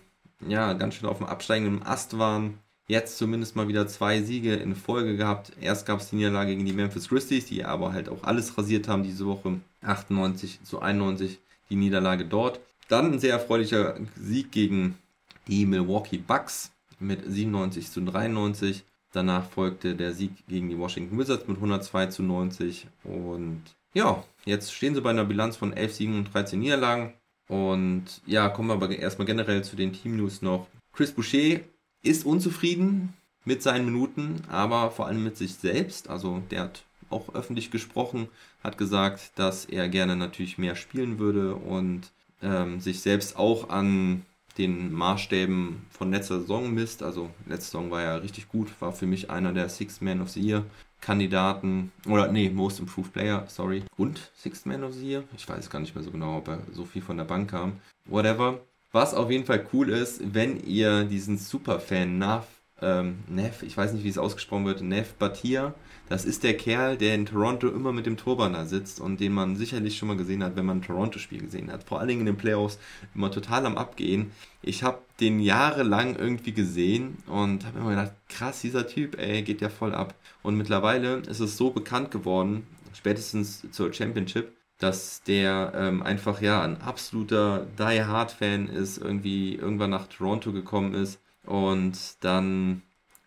[0.46, 4.74] ja ganz schön auf dem absteigenden Ast waren, jetzt zumindest mal wieder zwei Siege in
[4.74, 5.52] Folge gehabt.
[5.60, 8.88] Erst gab es die Niederlage gegen die Memphis Grizzlies, die aber halt auch alles rasiert
[8.88, 9.60] haben diese Woche.
[9.82, 11.38] 98 zu 91
[11.70, 12.60] die Niederlage dort.
[12.88, 14.98] Dann ein sehr erfreulicher Sieg gegen
[15.46, 18.84] die Milwaukee Bucks mit 97 zu 93.
[19.12, 22.86] Danach folgte der Sieg gegen die Washington Wizards mit 102 zu 90.
[23.04, 27.14] Und ja, jetzt stehen sie bei einer Bilanz von 11 Siegen und 13 Niederlagen.
[27.48, 30.68] Und ja, kommen wir aber erstmal generell zu den Team-News noch.
[30.92, 31.60] Chris Boucher
[32.02, 36.08] ist unzufrieden mit seinen Minuten, aber vor allem mit sich selbst.
[36.08, 38.28] Also der hat auch öffentlich gesprochen,
[38.62, 44.24] hat gesagt, dass er gerne natürlich mehr spielen würde und ähm, sich selbst auch an
[44.60, 47.02] den Maßstäben von letzter Saison misst.
[47.02, 50.30] Also letzte Saison war ja richtig gut, war für mich einer der Sixth Man of
[50.30, 50.64] the Year
[51.00, 53.82] Kandidaten oder nee, Most Improved Player, sorry.
[53.96, 55.24] Und Sixth Man of the Year?
[55.36, 57.72] Ich weiß gar nicht mehr so genau, ob er so viel von der Bank kam.
[58.04, 58.60] Whatever.
[58.92, 62.46] Was auf jeden Fall cool ist, wenn ihr diesen Superfan Nav,
[62.82, 65.74] ähm, Nev, ich weiß nicht, wie es ausgesprochen wird, Nev Batia,
[66.10, 69.32] das ist der Kerl, der in Toronto immer mit dem Turban da sitzt und den
[69.32, 71.84] man sicherlich schon mal gesehen hat, wenn man ein Toronto-Spiel gesehen hat.
[71.84, 72.80] Vor allen Dingen in den Playoffs
[73.14, 74.32] immer total am Abgehen.
[74.60, 79.60] Ich habe den jahrelang irgendwie gesehen und habe immer gedacht, krass, dieser Typ, ey, geht
[79.60, 80.14] ja voll ab.
[80.42, 86.62] Und mittlerweile ist es so bekannt geworden, spätestens zur Championship, dass der ähm, einfach ja
[86.62, 92.82] ein absoluter Die Hard Fan ist, irgendwie irgendwann nach Toronto gekommen ist und dann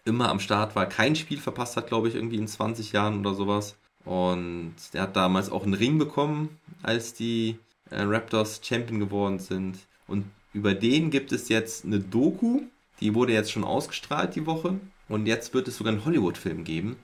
[0.06, 3.34] immer am Start war, kein Spiel verpasst hat, glaube ich, irgendwie in 20 Jahren oder
[3.34, 3.78] sowas.
[4.06, 7.58] Und der hat damals auch einen Ring bekommen, als die
[7.90, 9.80] äh, Raptors Champion geworden sind.
[10.08, 12.62] Und über den gibt es jetzt eine Doku,
[13.00, 14.80] die wurde jetzt schon ausgestrahlt die Woche.
[15.10, 16.98] Und jetzt wird es sogar einen Hollywood-Film geben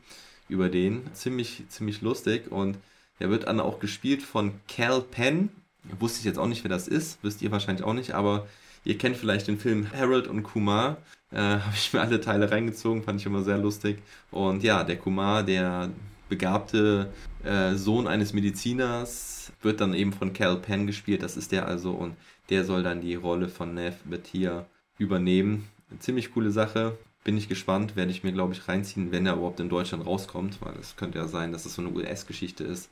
[0.48, 1.13] über den.
[1.13, 2.52] Ziemlich, ziemlich lustig.
[2.52, 2.78] Und
[3.19, 5.50] der wird dann auch gespielt von Cal Penn.
[6.00, 7.19] Wusste ich jetzt auch nicht, wer das ist.
[7.22, 8.13] Wisst ihr wahrscheinlich auch nicht.
[8.13, 8.48] Aber
[8.89, 10.97] ihr kennt vielleicht den Film Harold und Kumar.
[11.32, 13.04] Äh, Habe ich mir alle Teile reingezogen.
[13.04, 13.99] Fand ich immer sehr lustig.
[14.32, 15.89] Und ja, der Kumar, der
[16.28, 21.21] begabte äh, Sohn eines Mediziners, wird dann eben von Cal Penn gespielt.
[21.21, 21.91] Das ist der also.
[21.91, 22.15] Und
[22.49, 24.65] der soll dann die Rolle von Nev Batia
[24.97, 25.69] übernehmen.
[25.89, 29.34] Eine ziemlich coole Sache bin ich gespannt, werde ich mir, glaube ich, reinziehen, wenn er
[29.34, 32.89] überhaupt in Deutschland rauskommt, weil es könnte ja sein, dass es so eine US-Geschichte ist.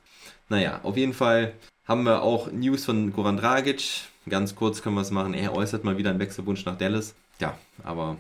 [0.50, 1.54] Naja, auf jeden Fall
[1.86, 4.10] haben wir auch News von Goran Dragic.
[4.30, 5.34] Ganz kurz können wir es machen.
[5.34, 7.16] Er äußert mal wieder einen Wechselwunsch nach Dallas.
[7.40, 8.18] Ja, aber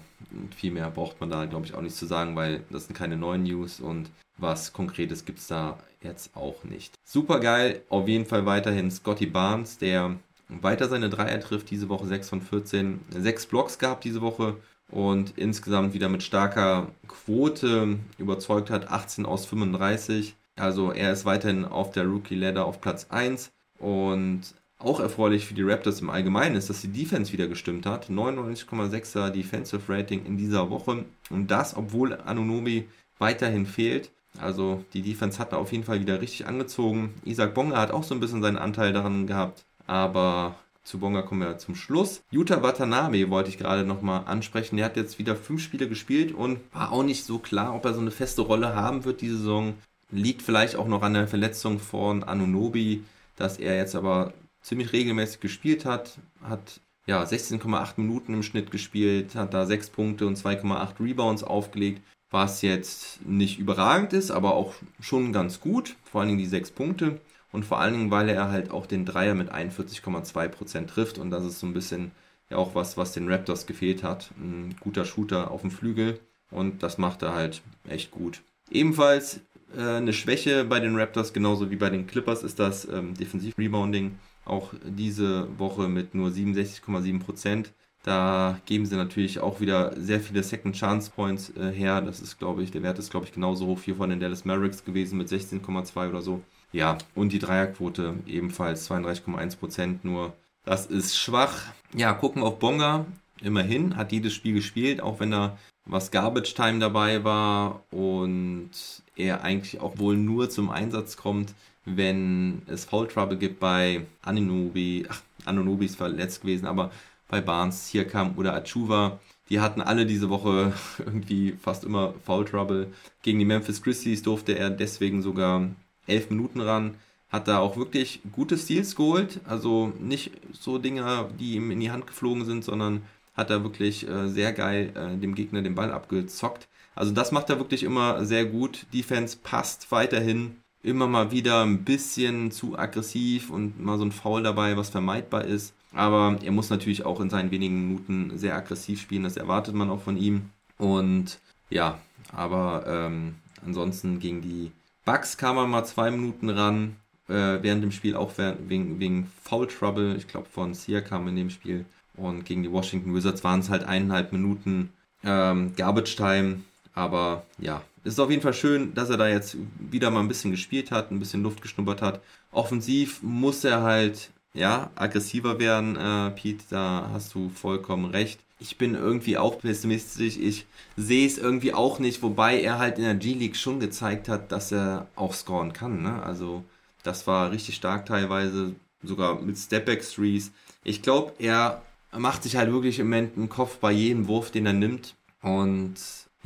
[0.55, 3.17] viel mehr braucht man da, glaube ich, auch nicht zu sagen, weil das sind keine
[3.17, 6.93] neuen News und was Konkretes gibt es da jetzt auch nicht.
[7.03, 10.15] Super geil, auf jeden Fall weiterhin Scotty Barnes, der
[10.49, 14.55] weiter seine Dreier trifft, diese Woche 6 von 14, 6 Blocks gehabt diese Woche
[14.89, 20.35] und insgesamt wieder mit starker Quote überzeugt hat, 18 aus 35.
[20.55, 24.41] Also er ist weiterhin auf der Rookie Ladder auf Platz 1 und
[24.79, 28.09] auch erfreulich für die Raptors im Allgemeinen ist, dass die Defense wieder gestimmt hat.
[28.09, 31.05] 99,6er Defensive Rating in dieser Woche.
[31.29, 32.87] Und das, obwohl Anunobi
[33.17, 34.11] weiterhin fehlt.
[34.39, 37.15] Also die Defense hat da auf jeden Fall wieder richtig angezogen.
[37.25, 39.65] Isaac Bonga hat auch so ein bisschen seinen Anteil daran gehabt.
[39.87, 42.21] Aber zu Bonga kommen wir zum Schluss.
[42.29, 44.77] Yuta Watanabe wollte ich gerade nochmal ansprechen.
[44.77, 47.95] Der hat jetzt wieder fünf Spiele gespielt und war auch nicht so klar, ob er
[47.95, 49.73] so eine feste Rolle haben wird diese Saison.
[50.11, 53.03] Liegt vielleicht auch noch an der Verletzung von Anunobi,
[53.35, 54.33] dass er jetzt aber
[54.67, 56.19] ziemlich regelmäßig gespielt hat.
[56.43, 62.01] Hat ja 16,8 Minuten im Schnitt gespielt, hat da 6 Punkte und 2,8 Rebounds aufgelegt.
[62.30, 65.95] Was jetzt nicht überragend ist, aber auch schon ganz gut.
[66.03, 67.21] Vor allen Dingen die 6 Punkte.
[67.53, 71.17] Und vor allen Dingen, weil er halt auch den Dreier mit 41,2% trifft.
[71.17, 72.12] Und das ist so ein bisschen
[72.49, 74.32] ja auch was, was den Raptors gefehlt hat.
[74.38, 76.19] Ein guter Shooter auf dem Flügel.
[76.51, 78.41] Und das macht er halt echt gut.
[78.69, 79.39] Ebenfalls
[79.77, 84.19] äh, eine Schwäche bei den Raptors, genauso wie bei den Clippers, ist das ähm, Defensiv-Rebounding.
[84.47, 87.65] Auch diese Woche mit nur 67,7%.
[88.03, 91.99] Da geben sie natürlich auch wieder sehr viele Second Chance Points äh, her.
[91.99, 94.45] Das ist, glaube ich, der Wert ist, glaube ich, genauso hoch wie von den Dallas
[94.45, 96.41] Mavericks gewesen mit 16,2 oder so.
[96.71, 100.33] Ja, und die Dreierquote ebenfalls 32,1% nur.
[100.63, 101.65] Das ist schwach.
[101.93, 103.05] Ja, gucken auf Bonga.
[103.41, 108.69] Immerhin hat jedes Spiel gespielt, auch wenn da was Garbage Time dabei war und
[109.15, 111.53] er eigentlich auch wohl nur zum Einsatz kommt,
[111.88, 115.06] wenn es Foul Trouble gibt bei Anunobi.
[115.10, 116.91] Ach, Anunobi ist verletzt gewesen, aber
[117.30, 119.19] bei Barnes, Sierkam oder Achuva.
[119.50, 122.88] Die hatten alle diese Woche irgendwie fast immer Foul Trouble.
[123.21, 125.69] Gegen die Memphis Grizzlies durfte er deswegen sogar
[126.08, 126.95] elf Minuten ran.
[127.30, 129.39] Hat da auch wirklich gute Steals geholt.
[129.45, 133.02] Also nicht so Dinger, die ihm in die Hand geflogen sind, sondern
[133.34, 136.67] hat er wirklich äh, sehr geil äh, dem Gegner den Ball abgezockt.
[136.95, 138.88] Also das macht er wirklich immer sehr gut.
[138.93, 140.58] Defense passt weiterhin.
[140.83, 145.45] Immer mal wieder ein bisschen zu aggressiv und mal so ein Foul dabei, was vermeidbar
[145.45, 145.73] ist.
[145.93, 149.23] Aber er muss natürlich auch in seinen wenigen Minuten sehr aggressiv spielen.
[149.23, 150.49] Das erwartet man auch von ihm.
[150.77, 151.99] Und ja,
[152.31, 153.35] aber ähm,
[153.65, 154.71] ansonsten gegen die
[155.05, 156.97] Bugs kam er mal zwei Minuten ran,
[157.29, 161.35] äh, während dem Spiel auch wegen, wegen Foul Trouble, ich glaube von Sia kam in
[161.35, 161.85] dem Spiel.
[162.15, 164.89] Und gegen die Washington Wizards waren es halt eineinhalb Minuten
[165.23, 166.61] ähm, Garbage Time.
[166.97, 170.27] Aber ja, es ist auf jeden Fall schön, dass er da jetzt wieder mal ein
[170.27, 172.21] bisschen gespielt hat, ein bisschen Luft geschnuppert hat.
[172.51, 178.77] Offensiv muss er halt ja aggressiver werden, äh, Pete, da hast du vollkommen recht ich
[178.77, 180.38] bin irgendwie auch pessimistisch.
[180.38, 184.51] Ich sehe es irgendwie auch nicht, wobei er halt in der G-League schon gezeigt hat,
[184.51, 186.01] dass er auch scoren kann.
[186.01, 186.21] Ne?
[186.23, 186.63] Also
[187.03, 190.51] das war richtig stark teilweise, sogar mit Stepback-Threes.
[190.83, 194.65] Ich glaube, er macht sich halt wirklich im Moment einen Kopf bei jedem Wurf, den
[194.65, 195.15] er nimmt.
[195.41, 195.95] Und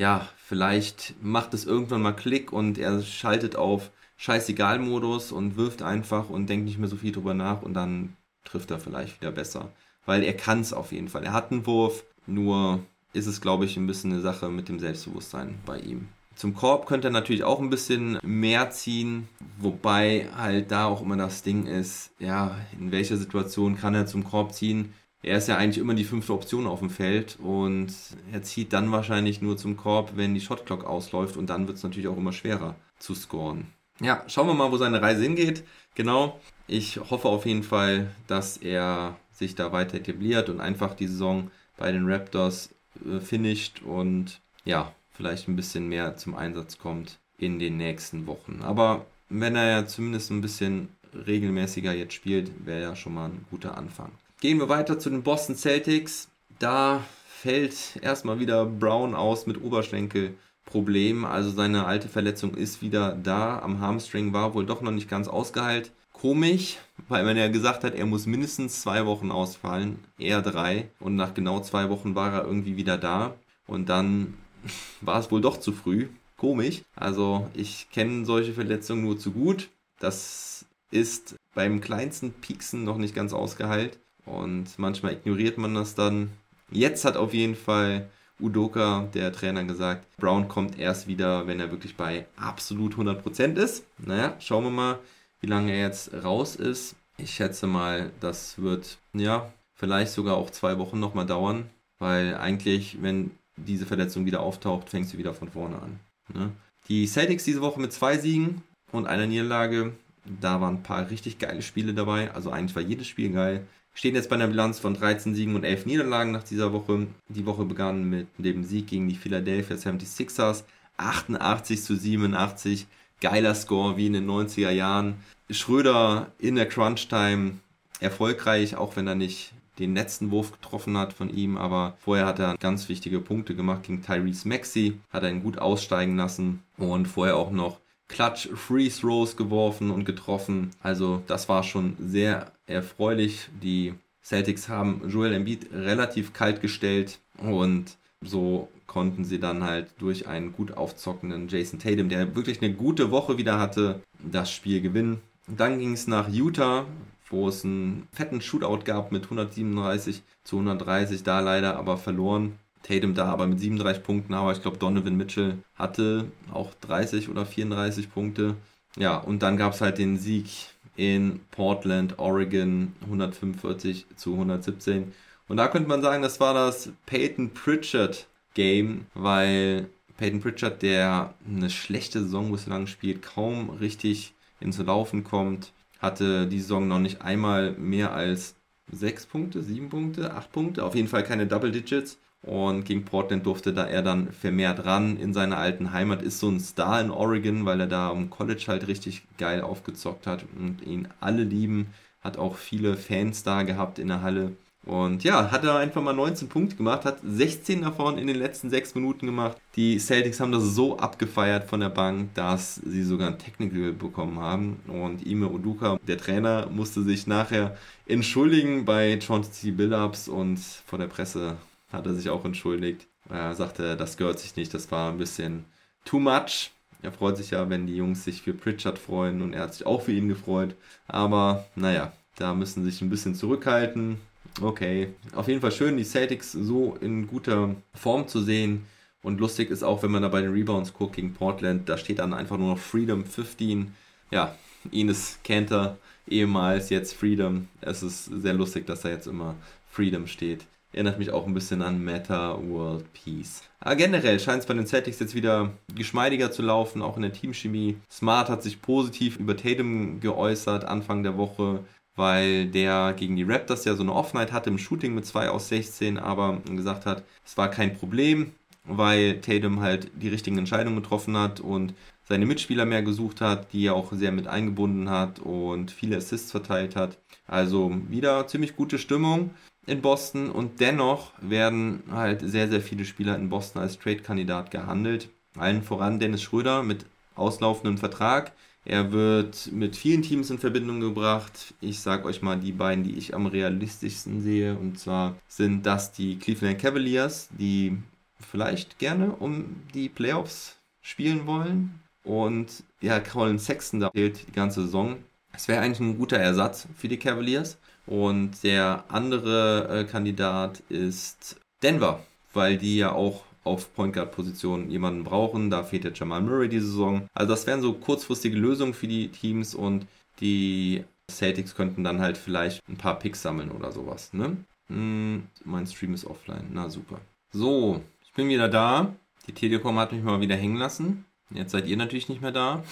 [0.02, 6.30] ja, vielleicht macht es irgendwann mal Klick und er schaltet auf Scheißegal-Modus und wirft einfach
[6.30, 9.72] und denkt nicht mehr so viel drüber nach und dann trifft er vielleicht wieder besser
[10.06, 11.24] weil er kann es auf jeden Fall.
[11.24, 12.80] Er hat einen Wurf, nur
[13.14, 16.08] ist es, glaube ich, ein bisschen eine Sache mit dem Selbstbewusstsein bei ihm.
[16.36, 19.28] Zum Korb könnte er natürlich auch ein bisschen mehr ziehen,
[19.60, 24.24] wobei halt da auch immer das Ding ist, ja, in welcher Situation kann er zum
[24.24, 24.94] Korb ziehen?
[25.24, 27.94] Er ist ja eigentlich immer die fünfte Option auf dem Feld und
[28.32, 31.84] er zieht dann wahrscheinlich nur zum Korb, wenn die Shotclock ausläuft und dann wird es
[31.84, 33.68] natürlich auch immer schwerer zu scoren.
[34.00, 35.64] Ja, schauen wir mal, wo seine Reise hingeht.
[35.94, 36.40] Genau.
[36.68, 41.52] Ich hoffe auf jeden Fall, dass er sich da weiter etabliert und einfach die Saison
[41.78, 42.70] bei den Raptors
[43.06, 48.62] äh, finisht und ja, vielleicht ein bisschen mehr zum Einsatz kommt in den nächsten Wochen.
[48.64, 53.46] Aber wenn er ja zumindest ein bisschen regelmäßiger jetzt spielt, wäre ja schon mal ein
[53.50, 54.12] guter Anfang.
[54.42, 56.28] Gehen wir weiter zu den Boston Celtics.
[56.60, 61.26] Da fällt erstmal wieder Brown aus mit Oberschenkelproblemen.
[61.26, 63.60] Also seine alte Verletzung ist wieder da.
[63.60, 66.78] Am Hamstring war wohl doch noch nicht ganz ausgeheilt komisch,
[67.08, 70.90] weil man ja gesagt hat, er muss mindestens zwei Wochen ausfallen, eher drei.
[71.00, 73.36] Und nach genau zwei Wochen war er irgendwie wieder da.
[73.68, 74.36] Und dann
[75.02, 76.08] war es wohl doch zu früh.
[76.38, 76.84] Komisch.
[76.96, 79.70] Also ich kenne solche Verletzungen nur zu gut.
[80.00, 84.00] Das ist beim kleinsten Pieksen noch nicht ganz ausgeheilt.
[84.26, 86.32] Und manchmal ignoriert man das dann.
[86.72, 91.72] Jetzt hat auf jeden Fall Udoka, der Trainer, gesagt, Brown kommt erst wieder, wenn er
[91.72, 93.84] wirklich bei absolut 100% ist.
[93.98, 95.00] Naja, schauen wir mal
[95.42, 96.96] wie lange er jetzt raus ist.
[97.18, 103.02] Ich schätze mal, das wird ja vielleicht sogar auch zwei Wochen nochmal dauern, weil eigentlich,
[103.02, 106.00] wenn diese Verletzung wieder auftaucht, fängst du wieder von vorne an.
[106.34, 106.52] Ne?
[106.88, 109.94] Die Celtics diese Woche mit zwei Siegen und einer Niederlage.
[110.40, 112.32] Da waren ein paar richtig geile Spiele dabei.
[112.32, 113.68] Also eigentlich war jedes Spiel geil.
[113.94, 117.08] Stehen jetzt bei einer Bilanz von 13 Siegen und 11 Niederlagen nach dieser Woche.
[117.28, 120.64] Die Woche begann mit dem Sieg gegen die Philadelphia 76ers.
[120.98, 122.88] 88 zu 87
[123.20, 125.16] geiler Score wie in den 90er Jahren.
[125.50, 127.54] Schröder in der Crunch-Time
[128.00, 132.40] erfolgreich, auch wenn er nicht den letzten Wurf getroffen hat von ihm, aber vorher hat
[132.40, 137.08] er ganz wichtige Punkte gemacht gegen Tyrese Maxey, hat er ihn gut aussteigen lassen und
[137.08, 137.80] vorher auch noch
[138.12, 140.72] Clutch Free Throws geworfen und getroffen.
[140.82, 143.50] Also das war schon sehr erfreulich.
[143.64, 143.94] Die
[144.24, 150.52] Celtics haben Joel Embiid relativ kalt gestellt und so konnten sie dann halt durch einen
[150.52, 155.22] gut aufzockenden Jason Tatum, der wirklich eine gute Woche wieder hatte, das Spiel gewinnen.
[155.48, 156.86] Dann ging es nach Utah,
[157.30, 162.60] wo es einen fetten Shootout gab mit 137 zu 130, da leider aber verloren.
[162.84, 167.46] Tatum da aber mit 37 Punkten, aber ich glaube Donovan Mitchell hatte auch 30 oder
[167.46, 168.56] 34 Punkte.
[168.98, 170.48] Ja, und dann gab es halt den Sieg
[170.96, 175.14] in Portland, Oregon, 145 zu 117.
[175.48, 181.34] Und da könnte man sagen, das war das Peyton Pritchard Game, weil Peyton Pritchard, der
[181.48, 187.22] eine schlechte Saison bislang spielt, kaum richtig ins Laufen kommt, hatte die Saison noch nicht
[187.22, 188.56] einmal mehr als
[188.92, 192.18] 6 Punkte, 7 Punkte, 8 Punkte, auf jeden Fall keine Double Digits.
[192.44, 196.24] Und gegen Portland durfte da er dann vermehrt ran in seiner alten Heimat.
[196.24, 200.26] Ist so ein Star in Oregon, weil er da am College halt richtig geil aufgezockt
[200.26, 201.88] hat und ihn alle lieben.
[202.22, 204.54] Hat auch viele Fans da gehabt in der Halle.
[204.84, 208.72] Und ja, hat er einfach mal 19 Punkte gemacht, hat 16 davon in den letzten
[208.72, 209.58] 6 Minuten gemacht.
[209.76, 214.40] Die Celtics haben das so abgefeiert von der Bank, dass sie sogar ein Technical bekommen
[214.40, 214.80] haben.
[214.88, 217.78] Und Ime Oduka, der Trainer, musste sich nachher
[218.08, 221.58] entschuldigen bei Chauncey Billups und vor der Presse
[221.92, 223.08] hat er sich auch entschuldigt.
[223.30, 225.66] Er sagte, das gehört sich nicht, das war ein bisschen
[226.06, 226.72] too much.
[227.02, 229.86] Er freut sich ja, wenn die Jungs sich für Pritchard freuen und er hat sich
[229.86, 230.76] auch für ihn gefreut.
[231.08, 234.18] Aber naja, da müssen sie sich ein bisschen zurückhalten.
[234.62, 238.86] Okay, auf jeden Fall schön, die Celtics so in guter Form zu sehen.
[239.24, 242.20] Und lustig ist auch, wenn man da bei den Rebounds guckt gegen Portland, da steht
[242.20, 243.94] dann einfach nur noch Freedom 15.
[244.32, 244.56] Ja,
[244.92, 247.68] Ines Cantor, ehemals jetzt Freedom.
[247.82, 249.56] Es ist sehr lustig, dass da jetzt immer
[249.92, 250.66] Freedom steht.
[250.94, 253.64] Erinnert mich auch ein bisschen an Meta World Peace.
[253.80, 257.32] Aber generell scheint es bei den Celtics jetzt wieder geschmeidiger zu laufen, auch in der
[257.32, 257.98] Teamchemie.
[258.12, 261.80] Smart hat sich positiv über Tatum geäußert Anfang der Woche,
[262.16, 265.70] weil der gegen die Raptors ja so eine Offenheit hatte im Shooting mit 2 aus
[265.70, 268.52] 16, aber gesagt hat, es war kein Problem,
[268.84, 271.94] weil Tatum halt die richtigen Entscheidungen getroffen hat und
[272.28, 276.52] seine Mitspieler mehr gesucht hat, die er auch sehr mit eingebunden hat und viele Assists
[276.52, 277.18] verteilt hat.
[277.48, 279.52] Also wieder ziemlich gute Stimmung
[279.88, 285.30] in Boston und dennoch werden halt sehr, sehr viele Spieler in Boston als Trade-Kandidat gehandelt.
[285.58, 287.06] Allen voran Dennis Schröder mit
[287.36, 288.52] auslaufendem Vertrag.
[288.84, 291.74] Er wird mit vielen Teams in Verbindung gebracht.
[291.82, 294.76] Ich sage euch mal die beiden, die ich am realistischsten sehe.
[294.78, 297.98] Und zwar sind das die Cleveland Cavaliers, die
[298.40, 302.00] vielleicht gerne um die Playoffs spielen wollen.
[302.24, 305.18] Und ja, Colin Sexton da fehlt die ganze Saison.
[305.54, 307.78] Es wäre eigentlich ein guter Ersatz für die Cavaliers.
[308.12, 314.92] Und der andere äh, Kandidat ist Denver, weil die ja auch auf Point Guard Position
[314.92, 315.70] jemanden brauchen.
[315.70, 317.30] Da fehlt der Jamal Murray diese Saison.
[317.34, 320.08] Also das wären so kurzfristige Lösungen für die Teams und
[320.42, 324.34] die Celtics könnten dann halt vielleicht ein paar Picks sammeln oder sowas.
[324.34, 324.58] Ne?
[324.88, 326.68] Hm, mein Stream ist offline.
[326.74, 327.22] Na super.
[327.54, 329.16] So, ich bin wieder da.
[329.48, 331.24] Die Telekom hat mich mal wieder hängen lassen.
[331.50, 332.84] Jetzt seid ihr natürlich nicht mehr da.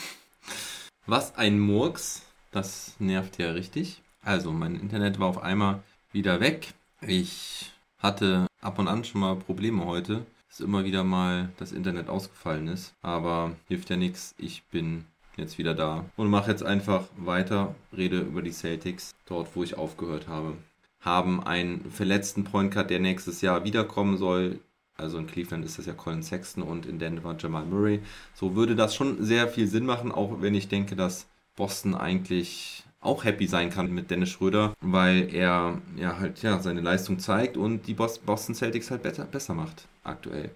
[1.07, 2.21] Was ein Murks.
[2.51, 4.01] Das nervt ja richtig.
[4.21, 6.73] Also, mein Internet war auf einmal wieder weg.
[7.01, 12.09] Ich hatte ab und an schon mal Probleme heute, dass immer wieder mal das Internet
[12.09, 12.93] ausgefallen ist.
[13.01, 14.35] Aber hilft ja nichts.
[14.37, 15.05] Ich bin
[15.37, 19.77] jetzt wieder da und mache jetzt einfach weiter, rede über die Celtics, dort wo ich
[19.77, 20.55] aufgehört habe.
[20.99, 24.59] Haben einen verletzten Point Guard, der nächstes Jahr wiederkommen soll.
[24.97, 28.01] Also in Cleveland ist das ja Colin Sexton und in Denver Jamal Murray.
[28.33, 32.83] So würde das schon sehr viel Sinn machen, auch wenn ich denke, dass Boston eigentlich
[33.01, 37.57] auch happy sein kann mit Dennis Schröder, weil er ja halt ja seine Leistung zeigt
[37.57, 40.51] und die Boston Celtics halt besser, besser macht aktuell.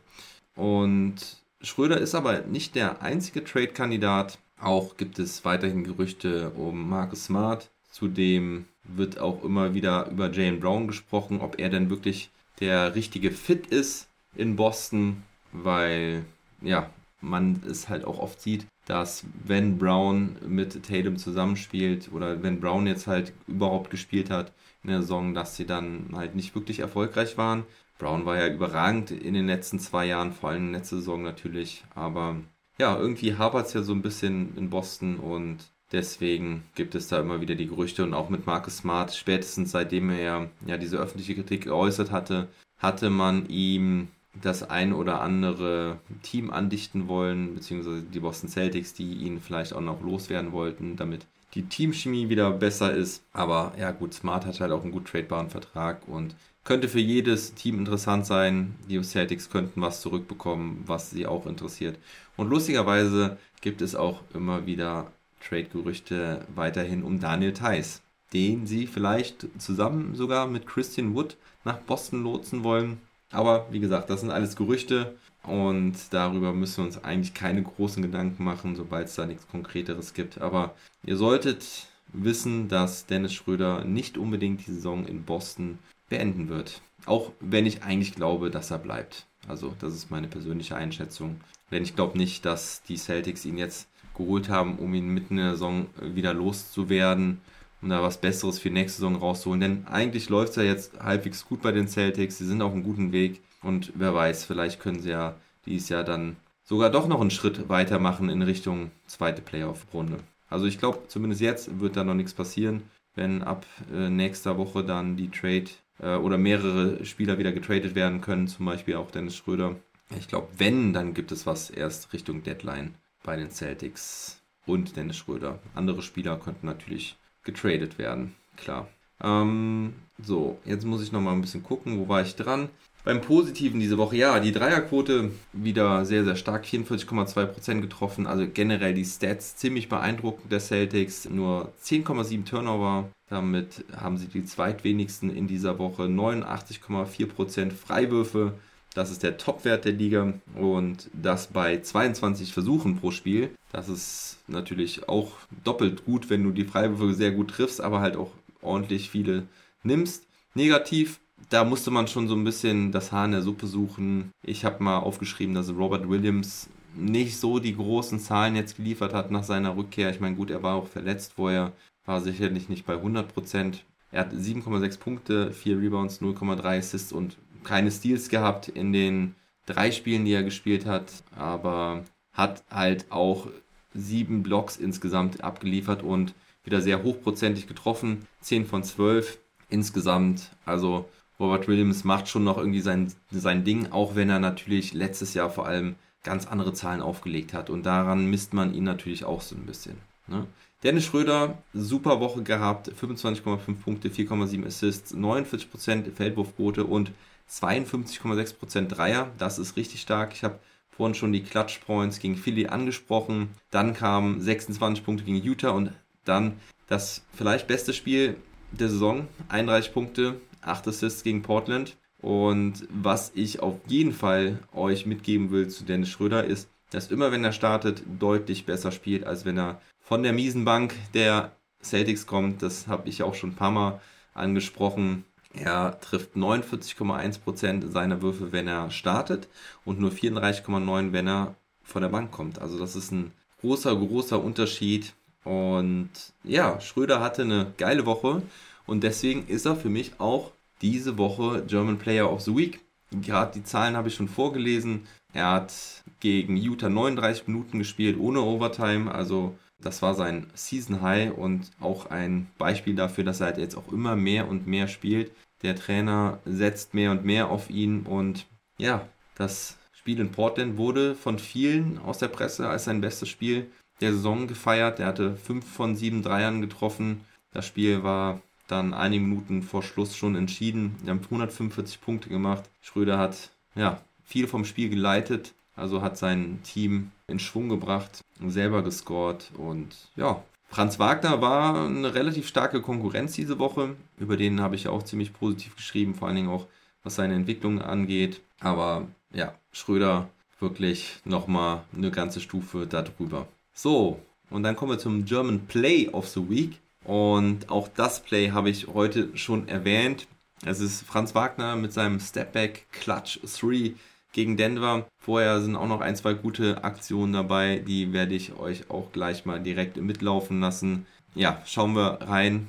[0.55, 1.15] Und
[1.61, 4.37] Schröder ist aber nicht der einzige Trade-Kandidat.
[4.59, 7.69] Auch gibt es weiterhin Gerüchte um Marcus Smart.
[7.91, 12.29] Zudem wird auch immer wieder über Jalen Brown gesprochen, ob er denn wirklich
[12.59, 16.25] der richtige Fit ist in Boston, weil
[16.61, 16.89] ja,
[17.21, 22.87] man es halt auch oft sieht, dass wenn Brown mit Tatum zusammenspielt oder wenn Brown
[22.87, 24.51] jetzt halt überhaupt gespielt hat
[24.83, 27.63] in der Saison, dass sie dann halt nicht wirklich erfolgreich waren.
[27.97, 31.23] Brown war ja überragend in den letzten zwei Jahren, vor allem in der letzten Saison
[31.23, 32.37] natürlich, aber
[32.77, 35.59] ja, irgendwie hapert es ja so ein bisschen in Boston und
[35.91, 40.09] deswegen gibt es da immer wieder die Gerüchte und auch mit Marcus Smart, spätestens seitdem
[40.09, 44.09] er ja diese öffentliche Kritik geäußert hatte, hatte man ihm
[44.41, 49.81] das ein oder andere Team andichten wollen, beziehungsweise die Boston Celtics, die ihn vielleicht auch
[49.81, 53.23] noch loswerden wollten, damit die Teamchemie wieder besser ist.
[53.31, 57.53] Aber ja gut, Smart hat halt auch einen gut tradebaren Vertrag und könnte für jedes
[57.53, 58.75] Team interessant sein.
[58.89, 61.97] Die Celtics könnten was zurückbekommen, was sie auch interessiert.
[62.37, 65.11] Und lustigerweise gibt es auch immer wieder
[65.47, 68.01] Trade-Gerüchte weiterhin um Daniel Theiss,
[68.33, 72.99] den sie vielleicht zusammen sogar mit Christian Wood nach Boston lotsen wollen.
[73.33, 78.01] Aber wie gesagt, das sind alles Gerüchte und darüber müssen wir uns eigentlich keine großen
[78.01, 80.39] Gedanken machen, sobald es da nichts Konkreteres gibt.
[80.39, 85.79] Aber ihr solltet wissen, dass Dennis Schröder nicht unbedingt die Saison in Boston
[86.09, 86.81] beenden wird.
[87.05, 89.25] Auch wenn ich eigentlich glaube, dass er bleibt.
[89.47, 91.41] Also das ist meine persönliche Einschätzung.
[91.71, 95.43] Denn ich glaube nicht, dass die Celtics ihn jetzt geholt haben, um ihn mitten in
[95.43, 97.41] der Saison wieder loszuwerden,
[97.83, 99.59] um da was Besseres für die nächste Saison rauszuholen.
[99.59, 102.37] Denn eigentlich läuft es ja jetzt halbwegs gut bei den Celtics.
[102.37, 103.41] Sie sind auf einem guten Weg.
[103.61, 107.69] Und wer weiß, vielleicht können sie ja dieses Jahr dann sogar doch noch einen Schritt
[107.69, 110.19] weitermachen in Richtung zweite Playoff-Runde.
[110.49, 112.83] Also ich glaube, zumindest jetzt wird da noch nichts passieren,
[113.15, 115.65] wenn ab äh, nächster Woche dann die Trade
[115.99, 119.75] äh, oder mehrere Spieler wieder getradet werden können, zum Beispiel auch Dennis Schröder.
[120.17, 125.17] Ich glaube, wenn, dann gibt es was erst Richtung Deadline bei den Celtics und Dennis
[125.17, 125.59] Schröder.
[125.73, 128.87] Andere Spieler könnten natürlich getradet werden, klar.
[129.21, 132.69] Ähm, so, jetzt muss ich noch mal ein bisschen gucken, wo war ich dran?
[133.05, 138.27] Beim Positiven diese Woche, ja, die Dreierquote wieder sehr, sehr stark, 44,2% getroffen.
[138.27, 141.29] Also generell die Stats ziemlich beeindruckend der Celtics.
[141.29, 143.09] Nur 10,7 Turnover.
[143.29, 146.03] Damit haben sie die zweitwenigsten in dieser Woche.
[146.03, 148.53] 89,4% Freiwürfe.
[148.93, 153.51] Das ist der Topwert der Liga und das bei 22 Versuchen pro Spiel.
[153.71, 155.31] Das ist natürlich auch
[155.63, 158.31] doppelt gut, wenn du die Freiwürfe sehr gut triffst, aber halt auch
[158.61, 159.43] ordentlich viele
[159.83, 160.27] nimmst.
[160.53, 161.19] Negativ
[161.49, 164.31] da musste man schon so ein bisschen das Haar in der Suppe suchen.
[164.43, 169.31] Ich habe mal aufgeschrieben, dass Robert Williams nicht so die großen Zahlen jetzt geliefert hat
[169.31, 170.09] nach seiner Rückkehr.
[170.09, 171.71] Ich meine, gut, er war auch verletzt vorher,
[172.05, 173.79] war sicherlich nicht bei 100%.
[174.11, 179.35] Er hat 7,6 Punkte, 4 Rebounds, 0,3 Assists und keine Steals gehabt in den
[179.65, 182.03] drei Spielen, die er gespielt hat, aber
[182.33, 183.47] hat halt auch
[183.93, 186.33] sieben Blocks insgesamt abgeliefert und
[186.63, 188.27] wieder sehr hochprozentig getroffen.
[188.41, 189.37] 10 von 12
[189.69, 190.49] insgesamt.
[190.65, 191.09] Also
[191.39, 195.49] Robert Williams macht schon noch irgendwie sein, sein Ding, auch wenn er natürlich letztes Jahr
[195.49, 197.69] vor allem ganz andere Zahlen aufgelegt hat.
[197.69, 199.97] Und daran misst man ihn natürlich auch so ein bisschen.
[200.27, 200.47] Ne?
[200.83, 207.11] Dennis Schröder, super Woche gehabt, 25,5 Punkte, 4,7 Assists, 49% Feldwurfquote und
[207.49, 209.31] 52,6% Dreier.
[209.37, 210.33] Das ist richtig stark.
[210.33, 213.49] Ich habe vorhin schon die Clutch Points gegen Philly angesprochen.
[213.71, 215.91] Dann kamen 26 Punkte gegen Utah und
[216.25, 218.37] dann das vielleicht beste Spiel
[218.71, 221.97] der Saison, 31 Punkte, 8 Assists gegen Portland.
[222.21, 227.31] Und was ich auf jeden Fall euch mitgeben will zu Dennis Schröder ist, dass immer
[227.31, 232.25] wenn er startet, deutlich besser spielt, als wenn er von der miesen Bank der Celtics
[232.25, 232.61] kommt.
[232.61, 234.01] Das habe ich auch schon ein paar Mal
[234.33, 235.25] angesprochen.
[235.53, 239.47] Er trifft 49,1% seiner Würfe, wenn er startet
[239.85, 242.59] und nur 34,9%, wenn er von der Bank kommt.
[242.59, 243.31] Also das ist ein
[243.61, 245.13] großer, großer Unterschied.
[245.43, 246.09] Und
[246.43, 248.41] ja, Schröder hatte eine geile Woche.
[248.87, 250.51] Und deswegen ist er für mich auch
[250.81, 252.81] diese Woche German Player of the Week.
[253.11, 255.07] Gerade die Zahlen habe ich schon vorgelesen.
[255.33, 255.73] Er hat
[256.19, 259.13] gegen Utah 39 Minuten gespielt ohne Overtime.
[259.13, 263.75] Also das war sein Season High und auch ein Beispiel dafür, dass er halt jetzt
[263.75, 265.31] auch immer mehr und mehr spielt.
[265.61, 268.45] Der Trainer setzt mehr und mehr auf ihn und
[268.77, 273.67] ja, das Spiel in Portland wurde von vielen aus der Presse als sein bestes Spiel
[274.01, 274.99] der Saison gefeiert.
[274.99, 277.21] Er hatte 5 von 7 Dreiern getroffen.
[277.51, 280.95] Das Spiel war dann einige Minuten vor Schluss schon entschieden.
[281.03, 282.63] Wir haben 145 Punkte gemacht.
[282.81, 288.83] Schröder hat ja viel vom Spiel geleitet, also hat sein Team in Schwung gebracht, selber
[288.83, 290.41] gescored und ja.
[290.69, 293.95] Franz Wagner war eine relativ starke Konkurrenz diese Woche.
[294.17, 296.65] Über den habe ich auch ziemlich positiv geschrieben, vor allen Dingen auch
[297.03, 298.41] was seine Entwicklung angeht.
[298.59, 303.47] Aber ja, Schröder wirklich nochmal eine ganze Stufe darüber.
[303.73, 304.19] So,
[304.49, 306.79] und dann kommen wir zum German Play of the Week.
[307.03, 310.27] Und auch das Play habe ich heute schon erwähnt.
[310.65, 313.93] Es ist Franz Wagner mit seinem Stepback Clutch 3
[314.33, 315.05] gegen Denver.
[315.17, 317.81] Vorher sind auch noch ein, zwei gute Aktionen dabei.
[317.87, 321.05] Die werde ich euch auch gleich mal direkt mitlaufen lassen.
[321.35, 322.67] Ja, schauen wir rein.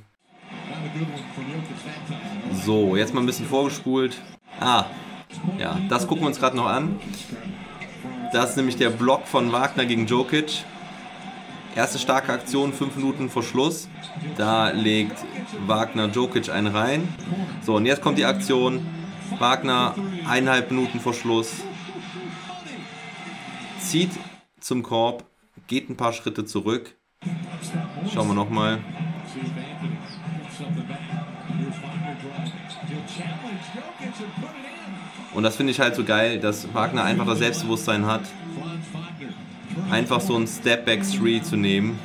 [2.65, 4.17] So, jetzt mal ein bisschen vorgespult.
[4.61, 4.85] Ah,
[5.59, 7.01] ja, das gucken wir uns gerade noch an.
[8.33, 10.65] Das ist nämlich der Block von Wagner gegen Jokic.
[11.75, 13.89] Erste starke Aktion, fünf Minuten vor Schluss.
[14.37, 15.17] Da legt
[15.67, 17.09] Wagner Jokic einen rein.
[17.62, 18.87] So, und jetzt kommt die Aktion.
[19.39, 19.95] Wagner
[20.29, 21.53] eineinhalb Minuten vor Schluss.
[23.81, 24.11] Zieht
[24.61, 25.25] zum Korb,
[25.66, 26.97] geht ein paar Schritte zurück
[28.12, 28.79] Schauen wir nochmal.
[35.33, 38.22] Und das finde ich halt so geil, dass Wagner einfach das Selbstbewusstsein hat,
[39.91, 41.99] einfach so ein Step-Back 3 zu nehmen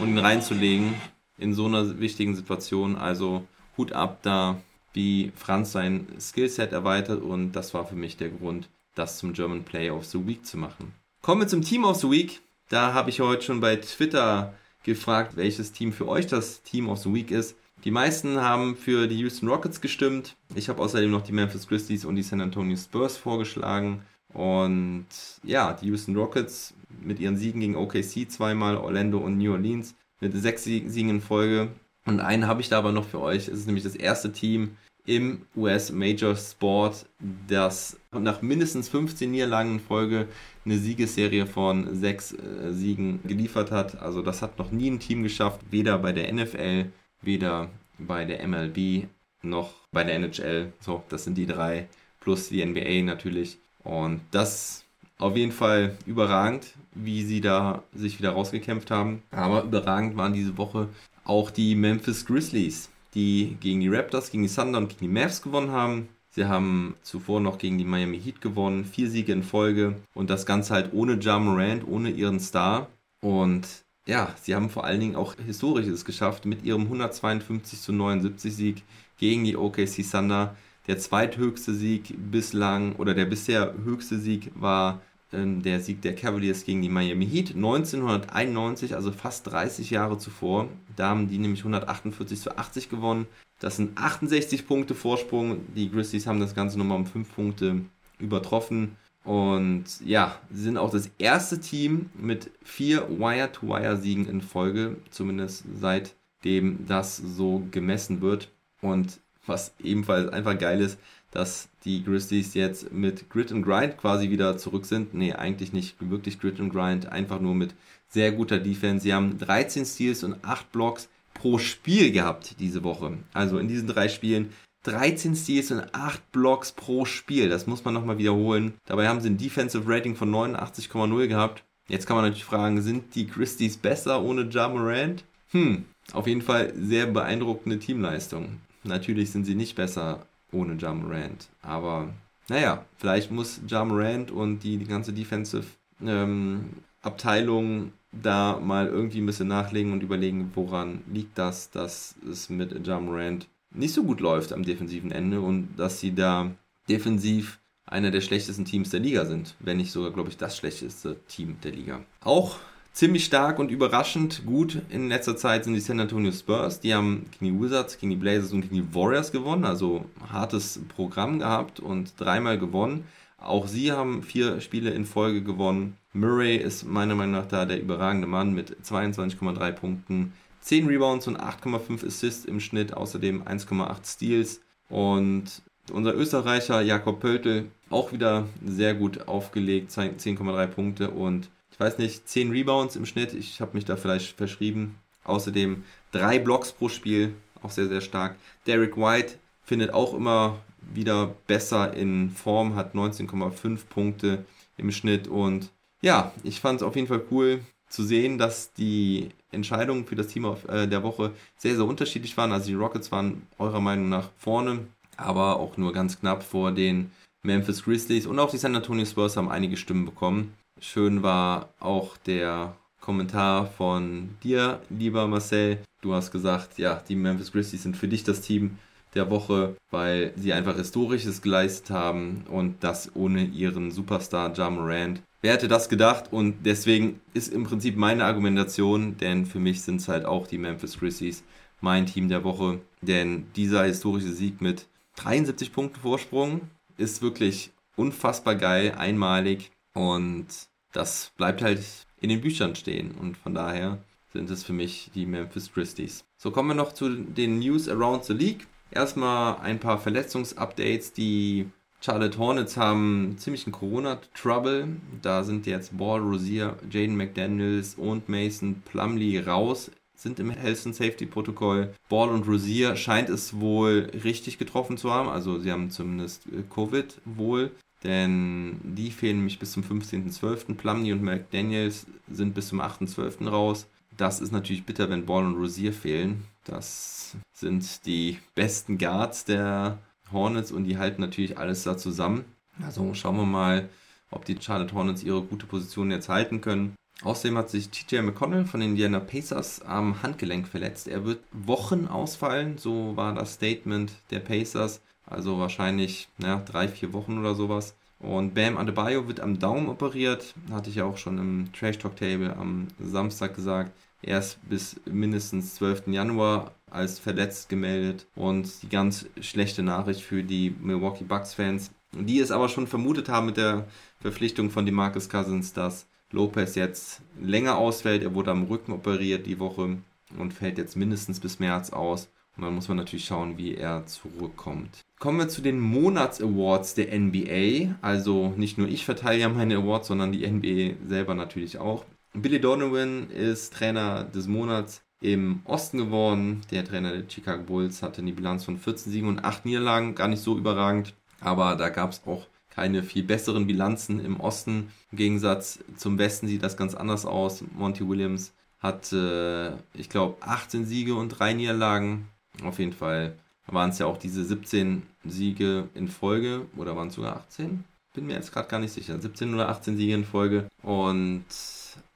[0.00, 0.94] und ihn reinzulegen
[1.38, 2.96] in so einer wichtigen Situation.
[2.96, 3.46] Also
[3.76, 4.60] Hut ab da,
[4.92, 9.64] wie Franz sein Skillset erweitert und das war für mich der Grund, das zum German
[9.64, 10.92] Player of the Week zu machen.
[11.22, 12.40] Kommen wir zum Team of the Week.
[12.68, 14.54] Da habe ich heute schon bei Twitter
[14.84, 17.56] gefragt, welches Team für euch das Team of the Week ist.
[17.84, 20.36] Die meisten haben für die Houston Rockets gestimmt.
[20.54, 24.02] Ich habe außerdem noch die Memphis Grizzlies und die San Antonio Spurs vorgeschlagen.
[24.32, 25.06] Und
[25.42, 30.32] ja, die Houston Rockets mit ihren Siegen gegen OKC zweimal, Orlando und New Orleans mit
[30.34, 31.68] sechs Siegen in Folge.
[32.06, 33.48] Und einen habe ich da aber noch für euch.
[33.48, 34.76] Es ist nämlich das erste Team
[35.06, 37.06] im US Major Sport,
[37.46, 40.28] das nach mindestens 15 Niederlagen in Folge
[40.64, 44.00] eine Siegesserie von sechs äh, Siegen geliefert hat.
[44.00, 46.86] Also das hat noch nie ein Team geschafft, weder bei der NFL
[47.24, 49.06] weder bei der MLB
[49.42, 50.72] noch bei der NHL.
[50.80, 51.88] So, das sind die drei
[52.20, 53.58] plus die NBA natürlich.
[53.82, 54.84] Und das
[55.18, 59.22] auf jeden Fall überragend, wie sie da sich wieder rausgekämpft haben.
[59.30, 60.88] Aber überragend waren diese Woche
[61.24, 65.42] auch die Memphis Grizzlies, die gegen die Raptors, gegen die Thunder und gegen die Mavs
[65.42, 66.08] gewonnen haben.
[66.30, 70.46] Sie haben zuvor noch gegen die Miami Heat gewonnen, vier Siege in Folge und das
[70.46, 72.88] Ganze halt ohne Ja Morant, ohne ihren Star.
[73.20, 73.66] Und
[74.06, 78.82] ja, sie haben vor allen Dingen auch Historisches geschafft mit ihrem 152 zu 79 Sieg
[79.16, 80.56] gegen die OKC Thunder.
[80.86, 85.00] Der zweithöchste Sieg bislang oder der bisher höchste Sieg war
[85.34, 90.68] der Sieg der Cavaliers gegen die Miami Heat 1991, also fast 30 Jahre zuvor.
[90.96, 93.26] Da haben die nämlich 148 zu 80 gewonnen.
[93.60, 95.60] Das sind 68 Punkte Vorsprung.
[95.74, 97.80] Die Grizzlies haben das Ganze nochmal um 5 Punkte
[98.18, 98.96] übertroffen.
[99.24, 106.86] Und ja, sie sind auch das erste Team mit vier Wire-to-Wire-Siegen in Folge, zumindest seitdem
[106.86, 108.50] das so gemessen wird.
[108.82, 110.98] Und was ebenfalls einfach geil ist,
[111.34, 115.14] dass die Grizzlies jetzt mit Grit and Grind quasi wieder zurück sind.
[115.14, 117.74] Nee, eigentlich nicht wirklich Grit and Grind, einfach nur mit
[118.08, 119.02] sehr guter Defense.
[119.02, 123.18] Sie haben 13 Steals und 8 Blocks pro Spiel gehabt diese Woche.
[123.32, 124.50] Also in diesen drei Spielen
[124.84, 127.48] 13 Steals und 8 Blocks pro Spiel.
[127.48, 128.74] Das muss man nochmal wiederholen.
[128.86, 131.64] Dabei haben sie ein Defensive Rating von 89,0 gehabt.
[131.88, 135.24] Jetzt kann man natürlich fragen, sind die Christies besser ohne Ja Morant?
[135.50, 138.60] Hm, auf jeden Fall sehr beeindruckende Teamleistung.
[138.84, 141.48] Natürlich sind sie nicht besser ohne Ja Morant.
[141.62, 142.08] Aber
[142.48, 145.66] naja, vielleicht muss Ja Morant und die, die ganze Defensive
[146.02, 146.70] ähm,
[147.02, 152.86] Abteilung da mal irgendwie ein bisschen nachlegen und überlegen, woran liegt das, dass es mit
[152.86, 156.50] Ja Morant nicht so gut läuft am defensiven Ende und dass sie da
[156.88, 161.16] defensiv einer der schlechtesten Teams der Liga sind, wenn nicht sogar, glaube ich, das schlechteste
[161.28, 162.00] Team der Liga.
[162.22, 162.58] Auch
[162.94, 166.80] ziemlich stark und überraschend gut in letzter Zeit sind die San Antonio Spurs.
[166.80, 170.80] Die haben gegen die Wizards, gegen die Blazers und gegen die Warriors gewonnen, also hartes
[170.94, 173.04] Programm gehabt und dreimal gewonnen.
[173.36, 175.98] Auch sie haben vier Spiele in Folge gewonnen.
[176.12, 181.38] Murray ist meiner Meinung nach da der überragende Mann mit 22,3 Punkten, 10 Rebounds und
[181.38, 184.60] 8,5 Assists im Schnitt, außerdem 1,8 Steals.
[184.88, 191.98] Und unser Österreicher Jakob Pöltl auch wieder sehr gut aufgelegt, 10,3 Punkte und ich weiß
[191.98, 193.34] nicht, 10 Rebounds im Schnitt.
[193.34, 194.94] Ich habe mich da vielleicht verschrieben.
[195.24, 198.36] Außerdem 3 Blocks pro Spiel, auch sehr, sehr stark.
[198.68, 204.44] Derek White findet auch immer wieder besser in Form, hat 19,5 Punkte
[204.76, 205.70] im Schnitt und
[206.00, 210.28] ja, ich fand es auf jeden Fall cool, zu sehen, dass die Entscheidungen für das
[210.28, 212.52] Team äh, der Woche sehr, sehr unterschiedlich waren.
[212.52, 214.80] Also die Rockets waren eurer Meinung nach vorne,
[215.16, 217.10] aber auch nur ganz knapp vor den
[217.42, 220.54] Memphis Grizzlies und auch die San Antonio Spurs haben einige Stimmen bekommen.
[220.80, 225.78] Schön war auch der Kommentar von dir, lieber Marcel.
[226.00, 228.78] Du hast gesagt, ja, die Memphis Grizzlies sind für dich das Team
[229.14, 235.22] der Woche, weil sie einfach Historisches geleistet haben und das ohne ihren Superstar Ja Morant.
[235.40, 236.32] Wer hätte das gedacht?
[236.32, 240.58] Und deswegen ist im Prinzip meine Argumentation, denn für mich sind es halt auch die
[240.58, 241.44] Memphis Grizzlies
[241.80, 242.80] mein Team der Woche.
[243.02, 246.62] Denn dieser historische Sieg mit 73 Punkten Vorsprung
[246.96, 250.46] ist wirklich unfassbar geil, einmalig und
[250.92, 251.82] das bleibt halt
[252.20, 253.12] in den Büchern stehen.
[253.12, 253.98] Und von daher
[254.32, 256.24] sind es für mich die Memphis Grizzlies.
[256.36, 258.66] So kommen wir noch zu den News around the League.
[258.90, 261.12] Erstmal ein paar Verletzungsupdates.
[261.12, 261.66] Die
[262.00, 264.88] Charlotte Hornets haben ziemlichen Corona-Trouble.
[265.22, 270.94] Da sind jetzt Ball, Rosier, Jaden McDaniels und Mason Plumley raus, sind im Health and
[270.94, 271.94] Safety Protokoll.
[272.08, 275.28] Ball und Rosier scheint es wohl richtig getroffen zu haben.
[275.28, 277.70] Also sie haben zumindest äh, Covid wohl.
[278.04, 280.74] Denn die fehlen nämlich bis zum 15.12.
[280.74, 283.48] Plumney und McDaniels sind bis zum 8.12.
[283.48, 283.86] raus.
[284.16, 286.44] Das ist natürlich bitter, wenn Ball und Rosier fehlen.
[286.64, 289.98] Das sind die besten Guards der
[290.30, 292.44] Hornets und die halten natürlich alles da zusammen.
[292.84, 293.88] Also schauen wir mal,
[294.30, 296.94] ob die Charlotte Hornets ihre gute Position jetzt halten können.
[297.22, 301.06] Außerdem hat sich TJ McConnell von den Indiana Pacers am Handgelenk verletzt.
[301.08, 305.00] Er wird Wochen ausfallen, so war das Statement der Pacers.
[305.34, 307.94] Also wahrscheinlich ja, drei, vier Wochen oder sowas.
[308.20, 310.54] Und Bam Adebayo wird am Daumen operiert.
[310.70, 313.92] Hatte ich ja auch schon im Trash Talk Table am Samstag gesagt.
[314.22, 316.06] Er ist bis mindestens 12.
[316.06, 318.26] Januar als verletzt gemeldet.
[318.34, 323.28] Und die ganz schlechte Nachricht für die Milwaukee Bucks Fans, die es aber schon vermutet
[323.28, 323.86] haben mit der
[324.20, 328.22] Verpflichtung von DeMarcus Cousins, dass Lopez jetzt länger ausfällt.
[328.22, 329.98] Er wurde am Rücken operiert die Woche
[330.38, 332.28] und fällt jetzt mindestens bis März aus.
[332.56, 335.03] Und dann muss man natürlich schauen, wie er zurückkommt.
[335.18, 337.96] Kommen wir zu den Monats-Awards der NBA.
[338.02, 342.04] Also nicht nur ich verteile ja meine Awards, sondern die NBA selber natürlich auch.
[342.34, 346.62] Billy Donovan ist Trainer des Monats im Osten geworden.
[346.70, 350.14] Der Trainer der Chicago Bulls hatte eine Bilanz von 14 Siegen und 8 Niederlagen.
[350.14, 351.14] Gar nicht so überragend.
[351.40, 354.90] Aber da gab es auch keine viel besseren Bilanzen im Osten.
[355.12, 357.62] Im Gegensatz zum Westen sieht das ganz anders aus.
[357.76, 362.28] Monty Williams hat, äh, ich glaube, 18 Siege und 3 Niederlagen.
[362.64, 363.34] Auf jeden Fall
[363.66, 367.84] waren es ja auch diese 17 Siege in Folge oder waren es sogar 18?
[368.14, 369.20] Bin mir jetzt gerade gar nicht sicher.
[369.20, 370.68] 17 oder 18 Siege in Folge.
[370.82, 371.44] Und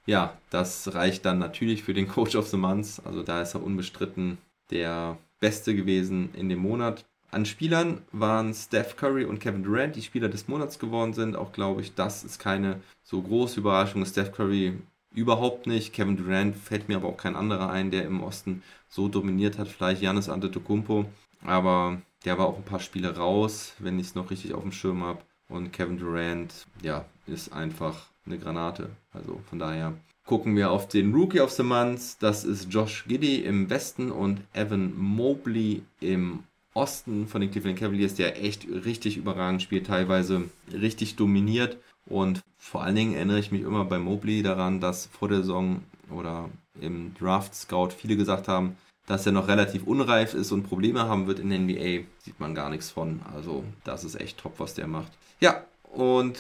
[0.07, 3.01] ja, das reicht dann natürlich für den Coach of the Month.
[3.05, 4.39] Also da ist er unbestritten
[4.71, 7.05] der Beste gewesen in dem Monat.
[7.31, 11.37] An Spielern waren Steph Curry und Kevin Durant, die Spieler des Monats geworden sind.
[11.37, 14.05] Auch glaube ich, das ist keine so große Überraschung.
[14.07, 14.79] Steph Curry
[15.15, 15.93] überhaupt nicht.
[15.93, 19.69] Kevin Durant fällt mir aber auch kein anderer ein, der im Osten so dominiert hat.
[19.69, 21.05] Vielleicht Janis Antetokounmpo,
[21.45, 24.73] aber der war auch ein paar Spiele raus, wenn ich es noch richtig auf dem
[24.73, 25.21] Schirm habe.
[25.49, 28.91] Und Kevin Durant, ja, ist einfach eine Granate.
[29.13, 32.17] Also von daher gucken wir auf den Rookie of the Month.
[32.21, 38.15] Das ist Josh Giddy im Westen und Evan Mobley im Osten von den Cleveland Cavaliers,
[38.15, 41.79] der echt richtig überragend spielt, teilweise richtig dominiert.
[42.07, 45.83] Und vor allen Dingen erinnere ich mich immer bei Mobley daran, dass vor der Saison
[46.11, 48.77] oder im Draft Scout viele gesagt haben,
[49.09, 52.55] dass er noch relativ unreif ist und Probleme haben wird in der NBA, sieht man
[52.55, 53.21] gar nichts von.
[53.35, 55.11] Also das ist echt top, was der macht.
[55.41, 56.39] Ja, und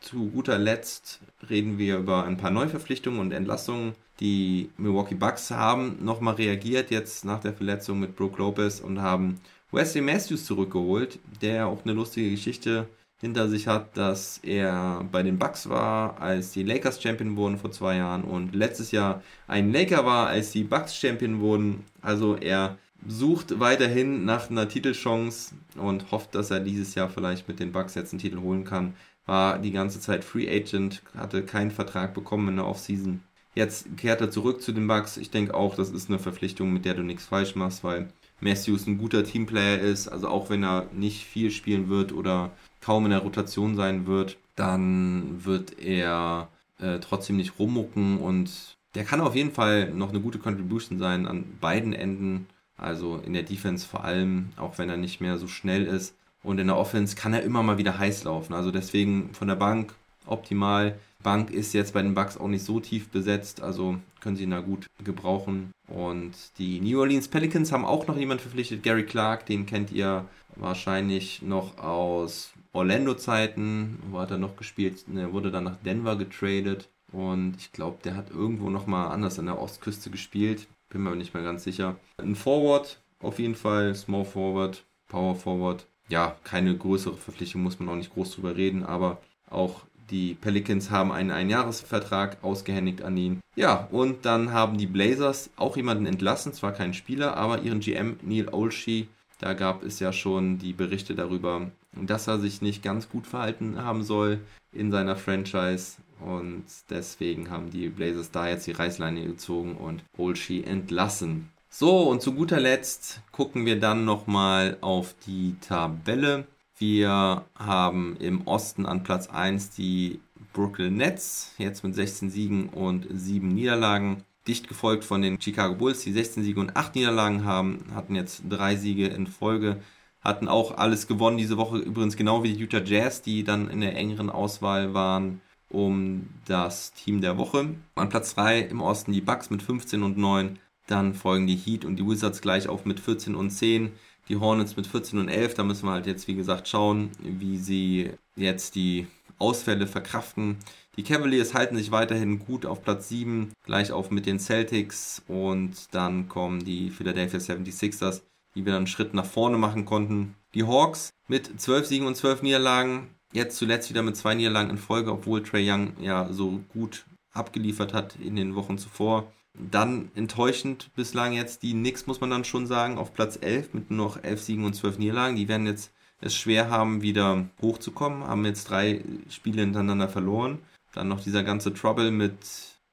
[0.00, 3.94] zu guter Letzt reden wir über ein paar Neuverpflichtungen und Entlassungen.
[4.20, 9.40] Die Milwaukee Bucks haben nochmal reagiert jetzt nach der Verletzung mit Brooke Lopez und haben
[9.70, 12.88] Wesley Matthews zurückgeholt, der auch eine lustige Geschichte
[13.22, 17.70] hinter sich hat, dass er bei den Bucks war, als die Lakers Champion wurden vor
[17.70, 21.84] zwei Jahren und letztes Jahr ein Laker war, als die Bucks Champion wurden.
[22.02, 27.60] Also er sucht weiterhin nach einer Titelchance und hofft, dass er dieses Jahr vielleicht mit
[27.60, 28.94] den Bucks jetzt einen Titel holen kann.
[29.24, 33.22] War die ganze Zeit Free Agent, hatte keinen Vertrag bekommen in der Offseason.
[33.54, 35.16] Jetzt kehrt er zurück zu den Bucks.
[35.16, 38.08] Ich denke auch, das ist eine Verpflichtung, mit der du nichts falsch machst, weil
[38.40, 42.50] Matthews ein guter Teamplayer ist, also auch wenn er nicht viel spielen wird oder
[42.82, 49.04] kaum in der Rotation sein wird, dann wird er äh, trotzdem nicht rummucken und der
[49.04, 53.44] kann auf jeden Fall noch eine gute Contribution sein an beiden Enden, also in der
[53.44, 56.14] Defense vor allem, auch wenn er nicht mehr so schnell ist.
[56.42, 58.52] Und in der Offense kann er immer mal wieder heiß laufen.
[58.52, 59.94] Also deswegen von der Bank
[60.26, 60.98] optimal.
[61.22, 64.50] Bank ist jetzt bei den Bucks auch nicht so tief besetzt, also können sie ihn
[64.50, 65.72] da gut gebrauchen.
[65.86, 70.24] Und die New Orleans Pelicans haben auch noch jemanden verpflichtet, Gary Clark, den kennt ihr
[70.56, 73.98] wahrscheinlich noch aus Orlando-Zeiten.
[74.10, 75.04] Wo hat er noch gespielt?
[75.14, 76.88] Er wurde dann nach Denver getradet.
[77.12, 80.66] Und ich glaube, der hat irgendwo nochmal anders an der Ostküste gespielt.
[80.88, 81.96] Bin mir nicht mehr ganz sicher.
[82.18, 83.94] Ein Forward, auf jeden Fall.
[83.94, 85.86] Small Forward, Power Forward.
[86.08, 88.84] Ja, keine größere Verpflichtung, muss man auch nicht groß drüber reden.
[88.84, 93.40] Aber auch die Pelicans haben einen Einjahresvertrag ausgehändigt an ihn.
[93.56, 98.16] Ja, und dann haben die Blazers auch jemanden entlassen, zwar keinen Spieler, aber ihren GM
[98.22, 99.08] Neil Olshey.
[99.38, 103.82] Da gab es ja schon die Berichte darüber, dass er sich nicht ganz gut verhalten
[103.82, 104.40] haben soll
[104.72, 105.96] in seiner Franchise.
[106.20, 111.48] Und deswegen haben die Blazers da jetzt die Reißleine gezogen und Olshey entlassen.
[111.68, 116.46] So, und zu guter Letzt gucken wir dann nochmal auf die Tabelle.
[116.78, 120.20] Wir haben im Osten an Platz 1 die
[120.52, 124.22] Brooklyn Nets, jetzt mit 16 Siegen und 7 Niederlagen.
[124.46, 128.42] Dicht gefolgt von den Chicago Bulls, die 16 Siege und 8 Niederlagen haben, hatten jetzt
[128.48, 129.80] drei Siege in Folge,
[130.22, 133.80] hatten auch alles gewonnen diese Woche, übrigens genau wie die Utah Jazz, die dann in
[133.80, 135.40] der engeren Auswahl waren
[135.72, 137.74] um das Team der Woche.
[137.94, 141.84] An Platz 3 im Osten die Bucks mit 15 und 9, dann folgen die Heat
[141.84, 143.92] und die Wizards gleich auf mit 14 und 10.
[144.28, 147.58] Die Hornets mit 14 und 11, da müssen wir halt jetzt, wie gesagt, schauen, wie
[147.58, 149.06] sie jetzt die
[149.38, 150.58] Ausfälle verkraften.
[150.96, 155.92] Die Cavaliers halten sich weiterhin gut auf Platz 7, gleich auf mit den Celtics und
[155.92, 158.22] dann kommen die Philadelphia 76ers,
[158.54, 160.34] die wir dann einen Schritt nach vorne machen konnten.
[160.54, 164.78] Die Hawks mit 12 Siegen und 12 Niederlagen, jetzt zuletzt wieder mit zwei Niederlagen in
[164.78, 169.32] Folge, obwohl Trey Young ja so gut abgeliefert hat in den Wochen zuvor.
[169.54, 173.90] Dann enttäuschend bislang jetzt die Knicks, muss man dann schon sagen, auf Platz 11 mit
[173.90, 175.36] nur noch 11 Siegen und 12 Niederlagen.
[175.36, 175.92] Die werden jetzt
[176.22, 180.58] es schwer haben, wieder hochzukommen, haben jetzt drei Spiele hintereinander verloren.
[180.94, 182.36] Dann noch dieser ganze Trouble mit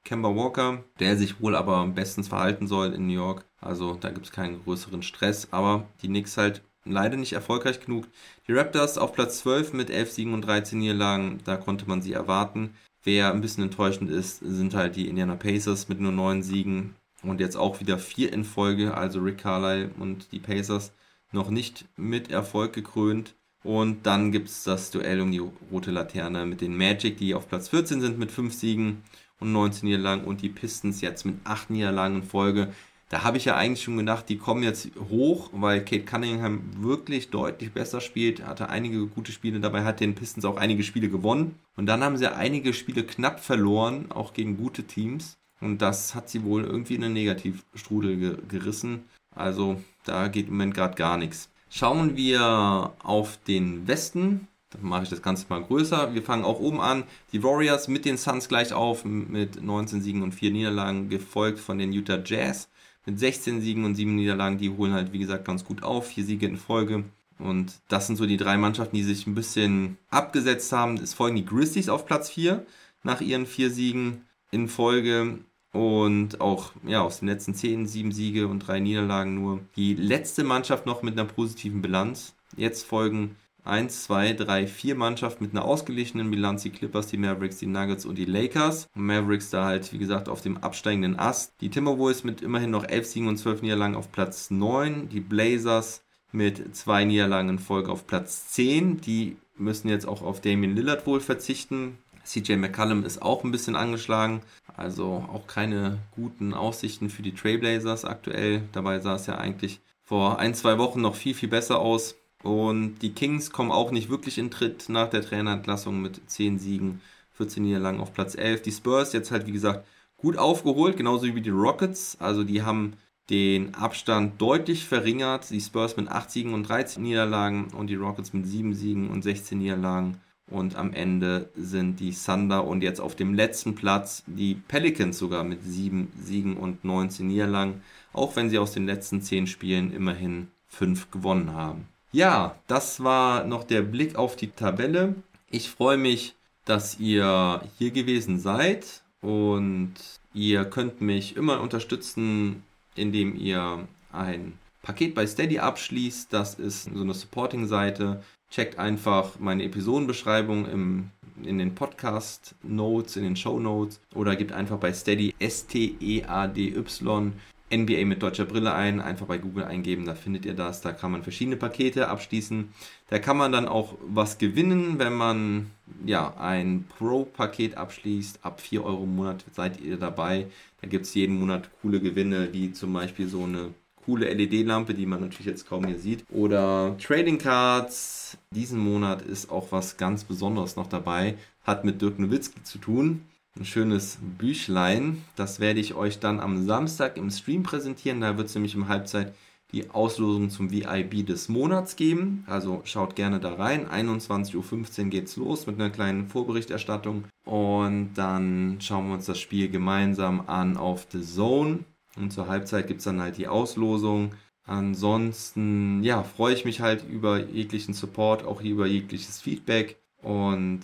[0.04, 3.44] Kemba Walker, der sich wohl aber bestens verhalten soll in New York.
[3.60, 5.48] Also da gibt es keinen größeren Stress.
[5.50, 8.06] Aber die Knicks halt leider nicht erfolgreich genug.
[8.48, 12.12] Die Raptors auf Platz 12 mit 11 Siegen und 13 Niederlagen, da konnte man sie
[12.12, 12.74] erwarten.
[13.02, 17.40] Wer ein bisschen enttäuschend ist, sind halt die Indiana Pacers mit nur 9 Siegen und
[17.40, 20.92] jetzt auch wieder 4 in Folge, also Rick Carlisle und die Pacers
[21.32, 23.34] noch nicht mit Erfolg gekrönt.
[23.62, 27.48] Und dann gibt es das Duell um die rote Laterne mit den Magic, die auf
[27.48, 29.02] Platz 14 sind mit 5 Siegen
[29.38, 32.72] und 19 Niederlagen und die Pistons jetzt mit 8 Niederlagen in Folge.
[33.10, 37.30] Da habe ich ja eigentlich schon gedacht, die kommen jetzt hoch, weil Kate Cunningham wirklich
[37.30, 41.56] deutlich besser spielt, hatte einige gute Spiele dabei, hat den Pistons auch einige Spiele gewonnen.
[41.74, 45.38] Und dann haben sie einige Spiele knapp verloren, auch gegen gute Teams.
[45.60, 49.02] Und das hat sie wohl irgendwie in einen Negativstrudel ge gerissen.
[49.34, 51.50] Also da geht im Moment gerade gar nichts.
[51.68, 54.46] Schauen wir auf den Westen.
[54.70, 56.14] Dann mache ich das Ganze mal größer.
[56.14, 57.02] Wir fangen auch oben an.
[57.32, 61.76] Die Warriors mit den Suns gleich auf mit 19 Siegen und 4 Niederlagen, gefolgt von
[61.76, 62.68] den Utah Jazz
[63.06, 64.58] mit 16 Siegen und 7 Niederlagen.
[64.58, 66.08] Die holen halt, wie gesagt, ganz gut auf.
[66.08, 67.04] Vier Siege in Folge.
[67.38, 70.96] Und das sind so die drei Mannschaften, die sich ein bisschen abgesetzt haben.
[70.96, 72.64] Es folgen die Grizzlies auf Platz 4
[73.02, 75.38] nach ihren vier Siegen in Folge.
[75.72, 79.60] Und auch ja, aus den letzten 10, 7 Siege und 3 Niederlagen nur.
[79.76, 82.34] Die letzte Mannschaft noch mit einer positiven Bilanz.
[82.56, 83.36] Jetzt folgen
[83.70, 86.62] 1, 2, 3, 4 Mannschaften mit einer ausgeglichenen Bilanz.
[86.62, 88.88] Die Clippers, die Mavericks, die Nuggets und die Lakers.
[88.94, 91.54] Mavericks da halt, wie gesagt, auf dem absteigenden Ast.
[91.60, 95.08] Die Timberwolves mit immerhin noch 11 Siegen und 12 Niederlagen auf Platz 9.
[95.08, 96.02] Die Blazers
[96.32, 99.00] mit zwei Niederlagen in Folge auf Platz 10.
[99.00, 101.98] Die müssen jetzt auch auf Damian Lillard wohl verzichten.
[102.24, 104.42] CJ McCallum ist auch ein bisschen angeschlagen,
[104.76, 108.62] also auch keine guten Aussichten für die Trailblazers aktuell.
[108.72, 112.16] Dabei sah es ja eigentlich vor ein, zwei Wochen noch viel, viel besser aus.
[112.42, 117.00] Und die Kings kommen auch nicht wirklich in Tritt nach der Trainerentlassung mit 10 Siegen,
[117.34, 118.62] 14 Niederlagen auf Platz 11.
[118.62, 119.86] Die Spurs jetzt halt, wie gesagt,
[120.16, 122.16] gut aufgeholt, genauso wie die Rockets.
[122.20, 122.94] Also die haben
[123.28, 125.50] den Abstand deutlich verringert.
[125.50, 129.22] Die Spurs mit 8 Siegen und 13 Niederlagen und die Rockets mit 7 Siegen und
[129.22, 130.20] 16 Niederlagen.
[130.50, 135.44] Und am Ende sind die Thunder und jetzt auf dem letzten Platz die Pelicans sogar
[135.44, 137.82] mit 7 Siegen und 19 Niederlagen,
[138.12, 141.86] auch wenn sie aus den letzten 10 Spielen immerhin 5 gewonnen haben.
[142.12, 145.14] Ja, das war noch der Blick auf die Tabelle.
[145.48, 146.34] Ich freue mich,
[146.64, 149.94] dass ihr hier gewesen seid und
[150.34, 152.64] ihr könnt mich immer unterstützen,
[152.96, 156.32] indem ihr ein Paket bei Steady abschließt.
[156.32, 158.24] Das ist so eine Supporting-Seite.
[158.50, 161.10] Checkt einfach meine Episodenbeschreibung im,
[161.44, 167.32] in den Podcast Notes, in den Show Notes oder gebt einfach bei Steady S-T-E-A-D-Y
[167.72, 170.80] NBA mit deutscher Brille ein, einfach bei Google eingeben, da findet ihr das.
[170.80, 172.72] Da kann man verschiedene Pakete abschließen.
[173.08, 175.70] Da kann man dann auch was gewinnen, wenn man
[176.04, 178.40] ja ein Pro-Paket abschließt.
[178.42, 180.46] Ab 4 Euro im Monat seid ihr dabei.
[180.80, 185.06] Da gibt es jeden Monat coole Gewinne, wie zum Beispiel so eine coole LED-Lampe, die
[185.06, 186.24] man natürlich jetzt kaum hier sieht.
[186.30, 188.36] Oder Trading Cards.
[188.54, 191.36] Diesen Monat ist auch was ganz Besonderes noch dabei.
[191.64, 193.22] Hat mit Dirk Nowitzki zu tun.
[193.58, 195.22] Ein schönes Büchlein.
[195.36, 198.20] Das werde ich euch dann am Samstag im Stream präsentieren.
[198.20, 199.34] Da wird es nämlich im Halbzeit
[199.72, 202.44] die Auslosung zum VIB des Monats geben.
[202.46, 203.88] Also schaut gerne da rein.
[203.88, 207.24] 21.15 Uhr geht's los mit einer kleinen Vorberichterstattung.
[207.44, 211.80] Und dann schauen wir uns das Spiel gemeinsam an auf The Zone.
[212.16, 214.32] Und zur Halbzeit gibt es dann halt die Auslosung.
[214.64, 219.98] Ansonsten, ja, freue ich mich halt über jeglichen Support, auch über jegliches Feedback.
[220.22, 220.82] Und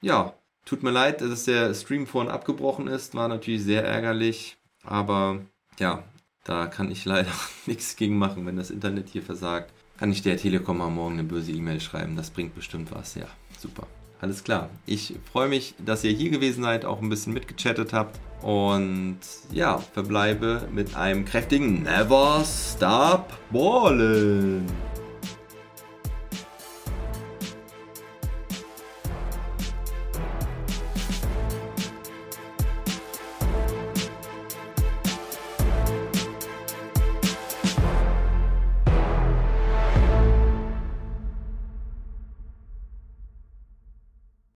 [0.00, 0.34] ja,
[0.66, 3.14] tut mir leid, dass der Stream vorhin abgebrochen ist.
[3.14, 4.58] War natürlich sehr ärgerlich.
[4.84, 5.40] Aber
[5.78, 6.04] ja,
[6.44, 7.32] da kann ich leider
[7.66, 9.72] nichts gegen machen, wenn das Internet hier versagt.
[9.98, 12.16] Kann ich der Telekom am Morgen eine böse E-Mail schreiben.
[12.16, 13.14] Das bringt bestimmt was.
[13.14, 13.26] Ja,
[13.58, 13.86] super.
[14.20, 14.68] Alles klar.
[14.84, 18.18] Ich freue mich, dass ihr hier gewesen seid, auch ein bisschen mitgechattet habt.
[18.42, 19.18] Und
[19.52, 24.66] ja, verbleibe mit einem kräftigen Never Stop Ballen.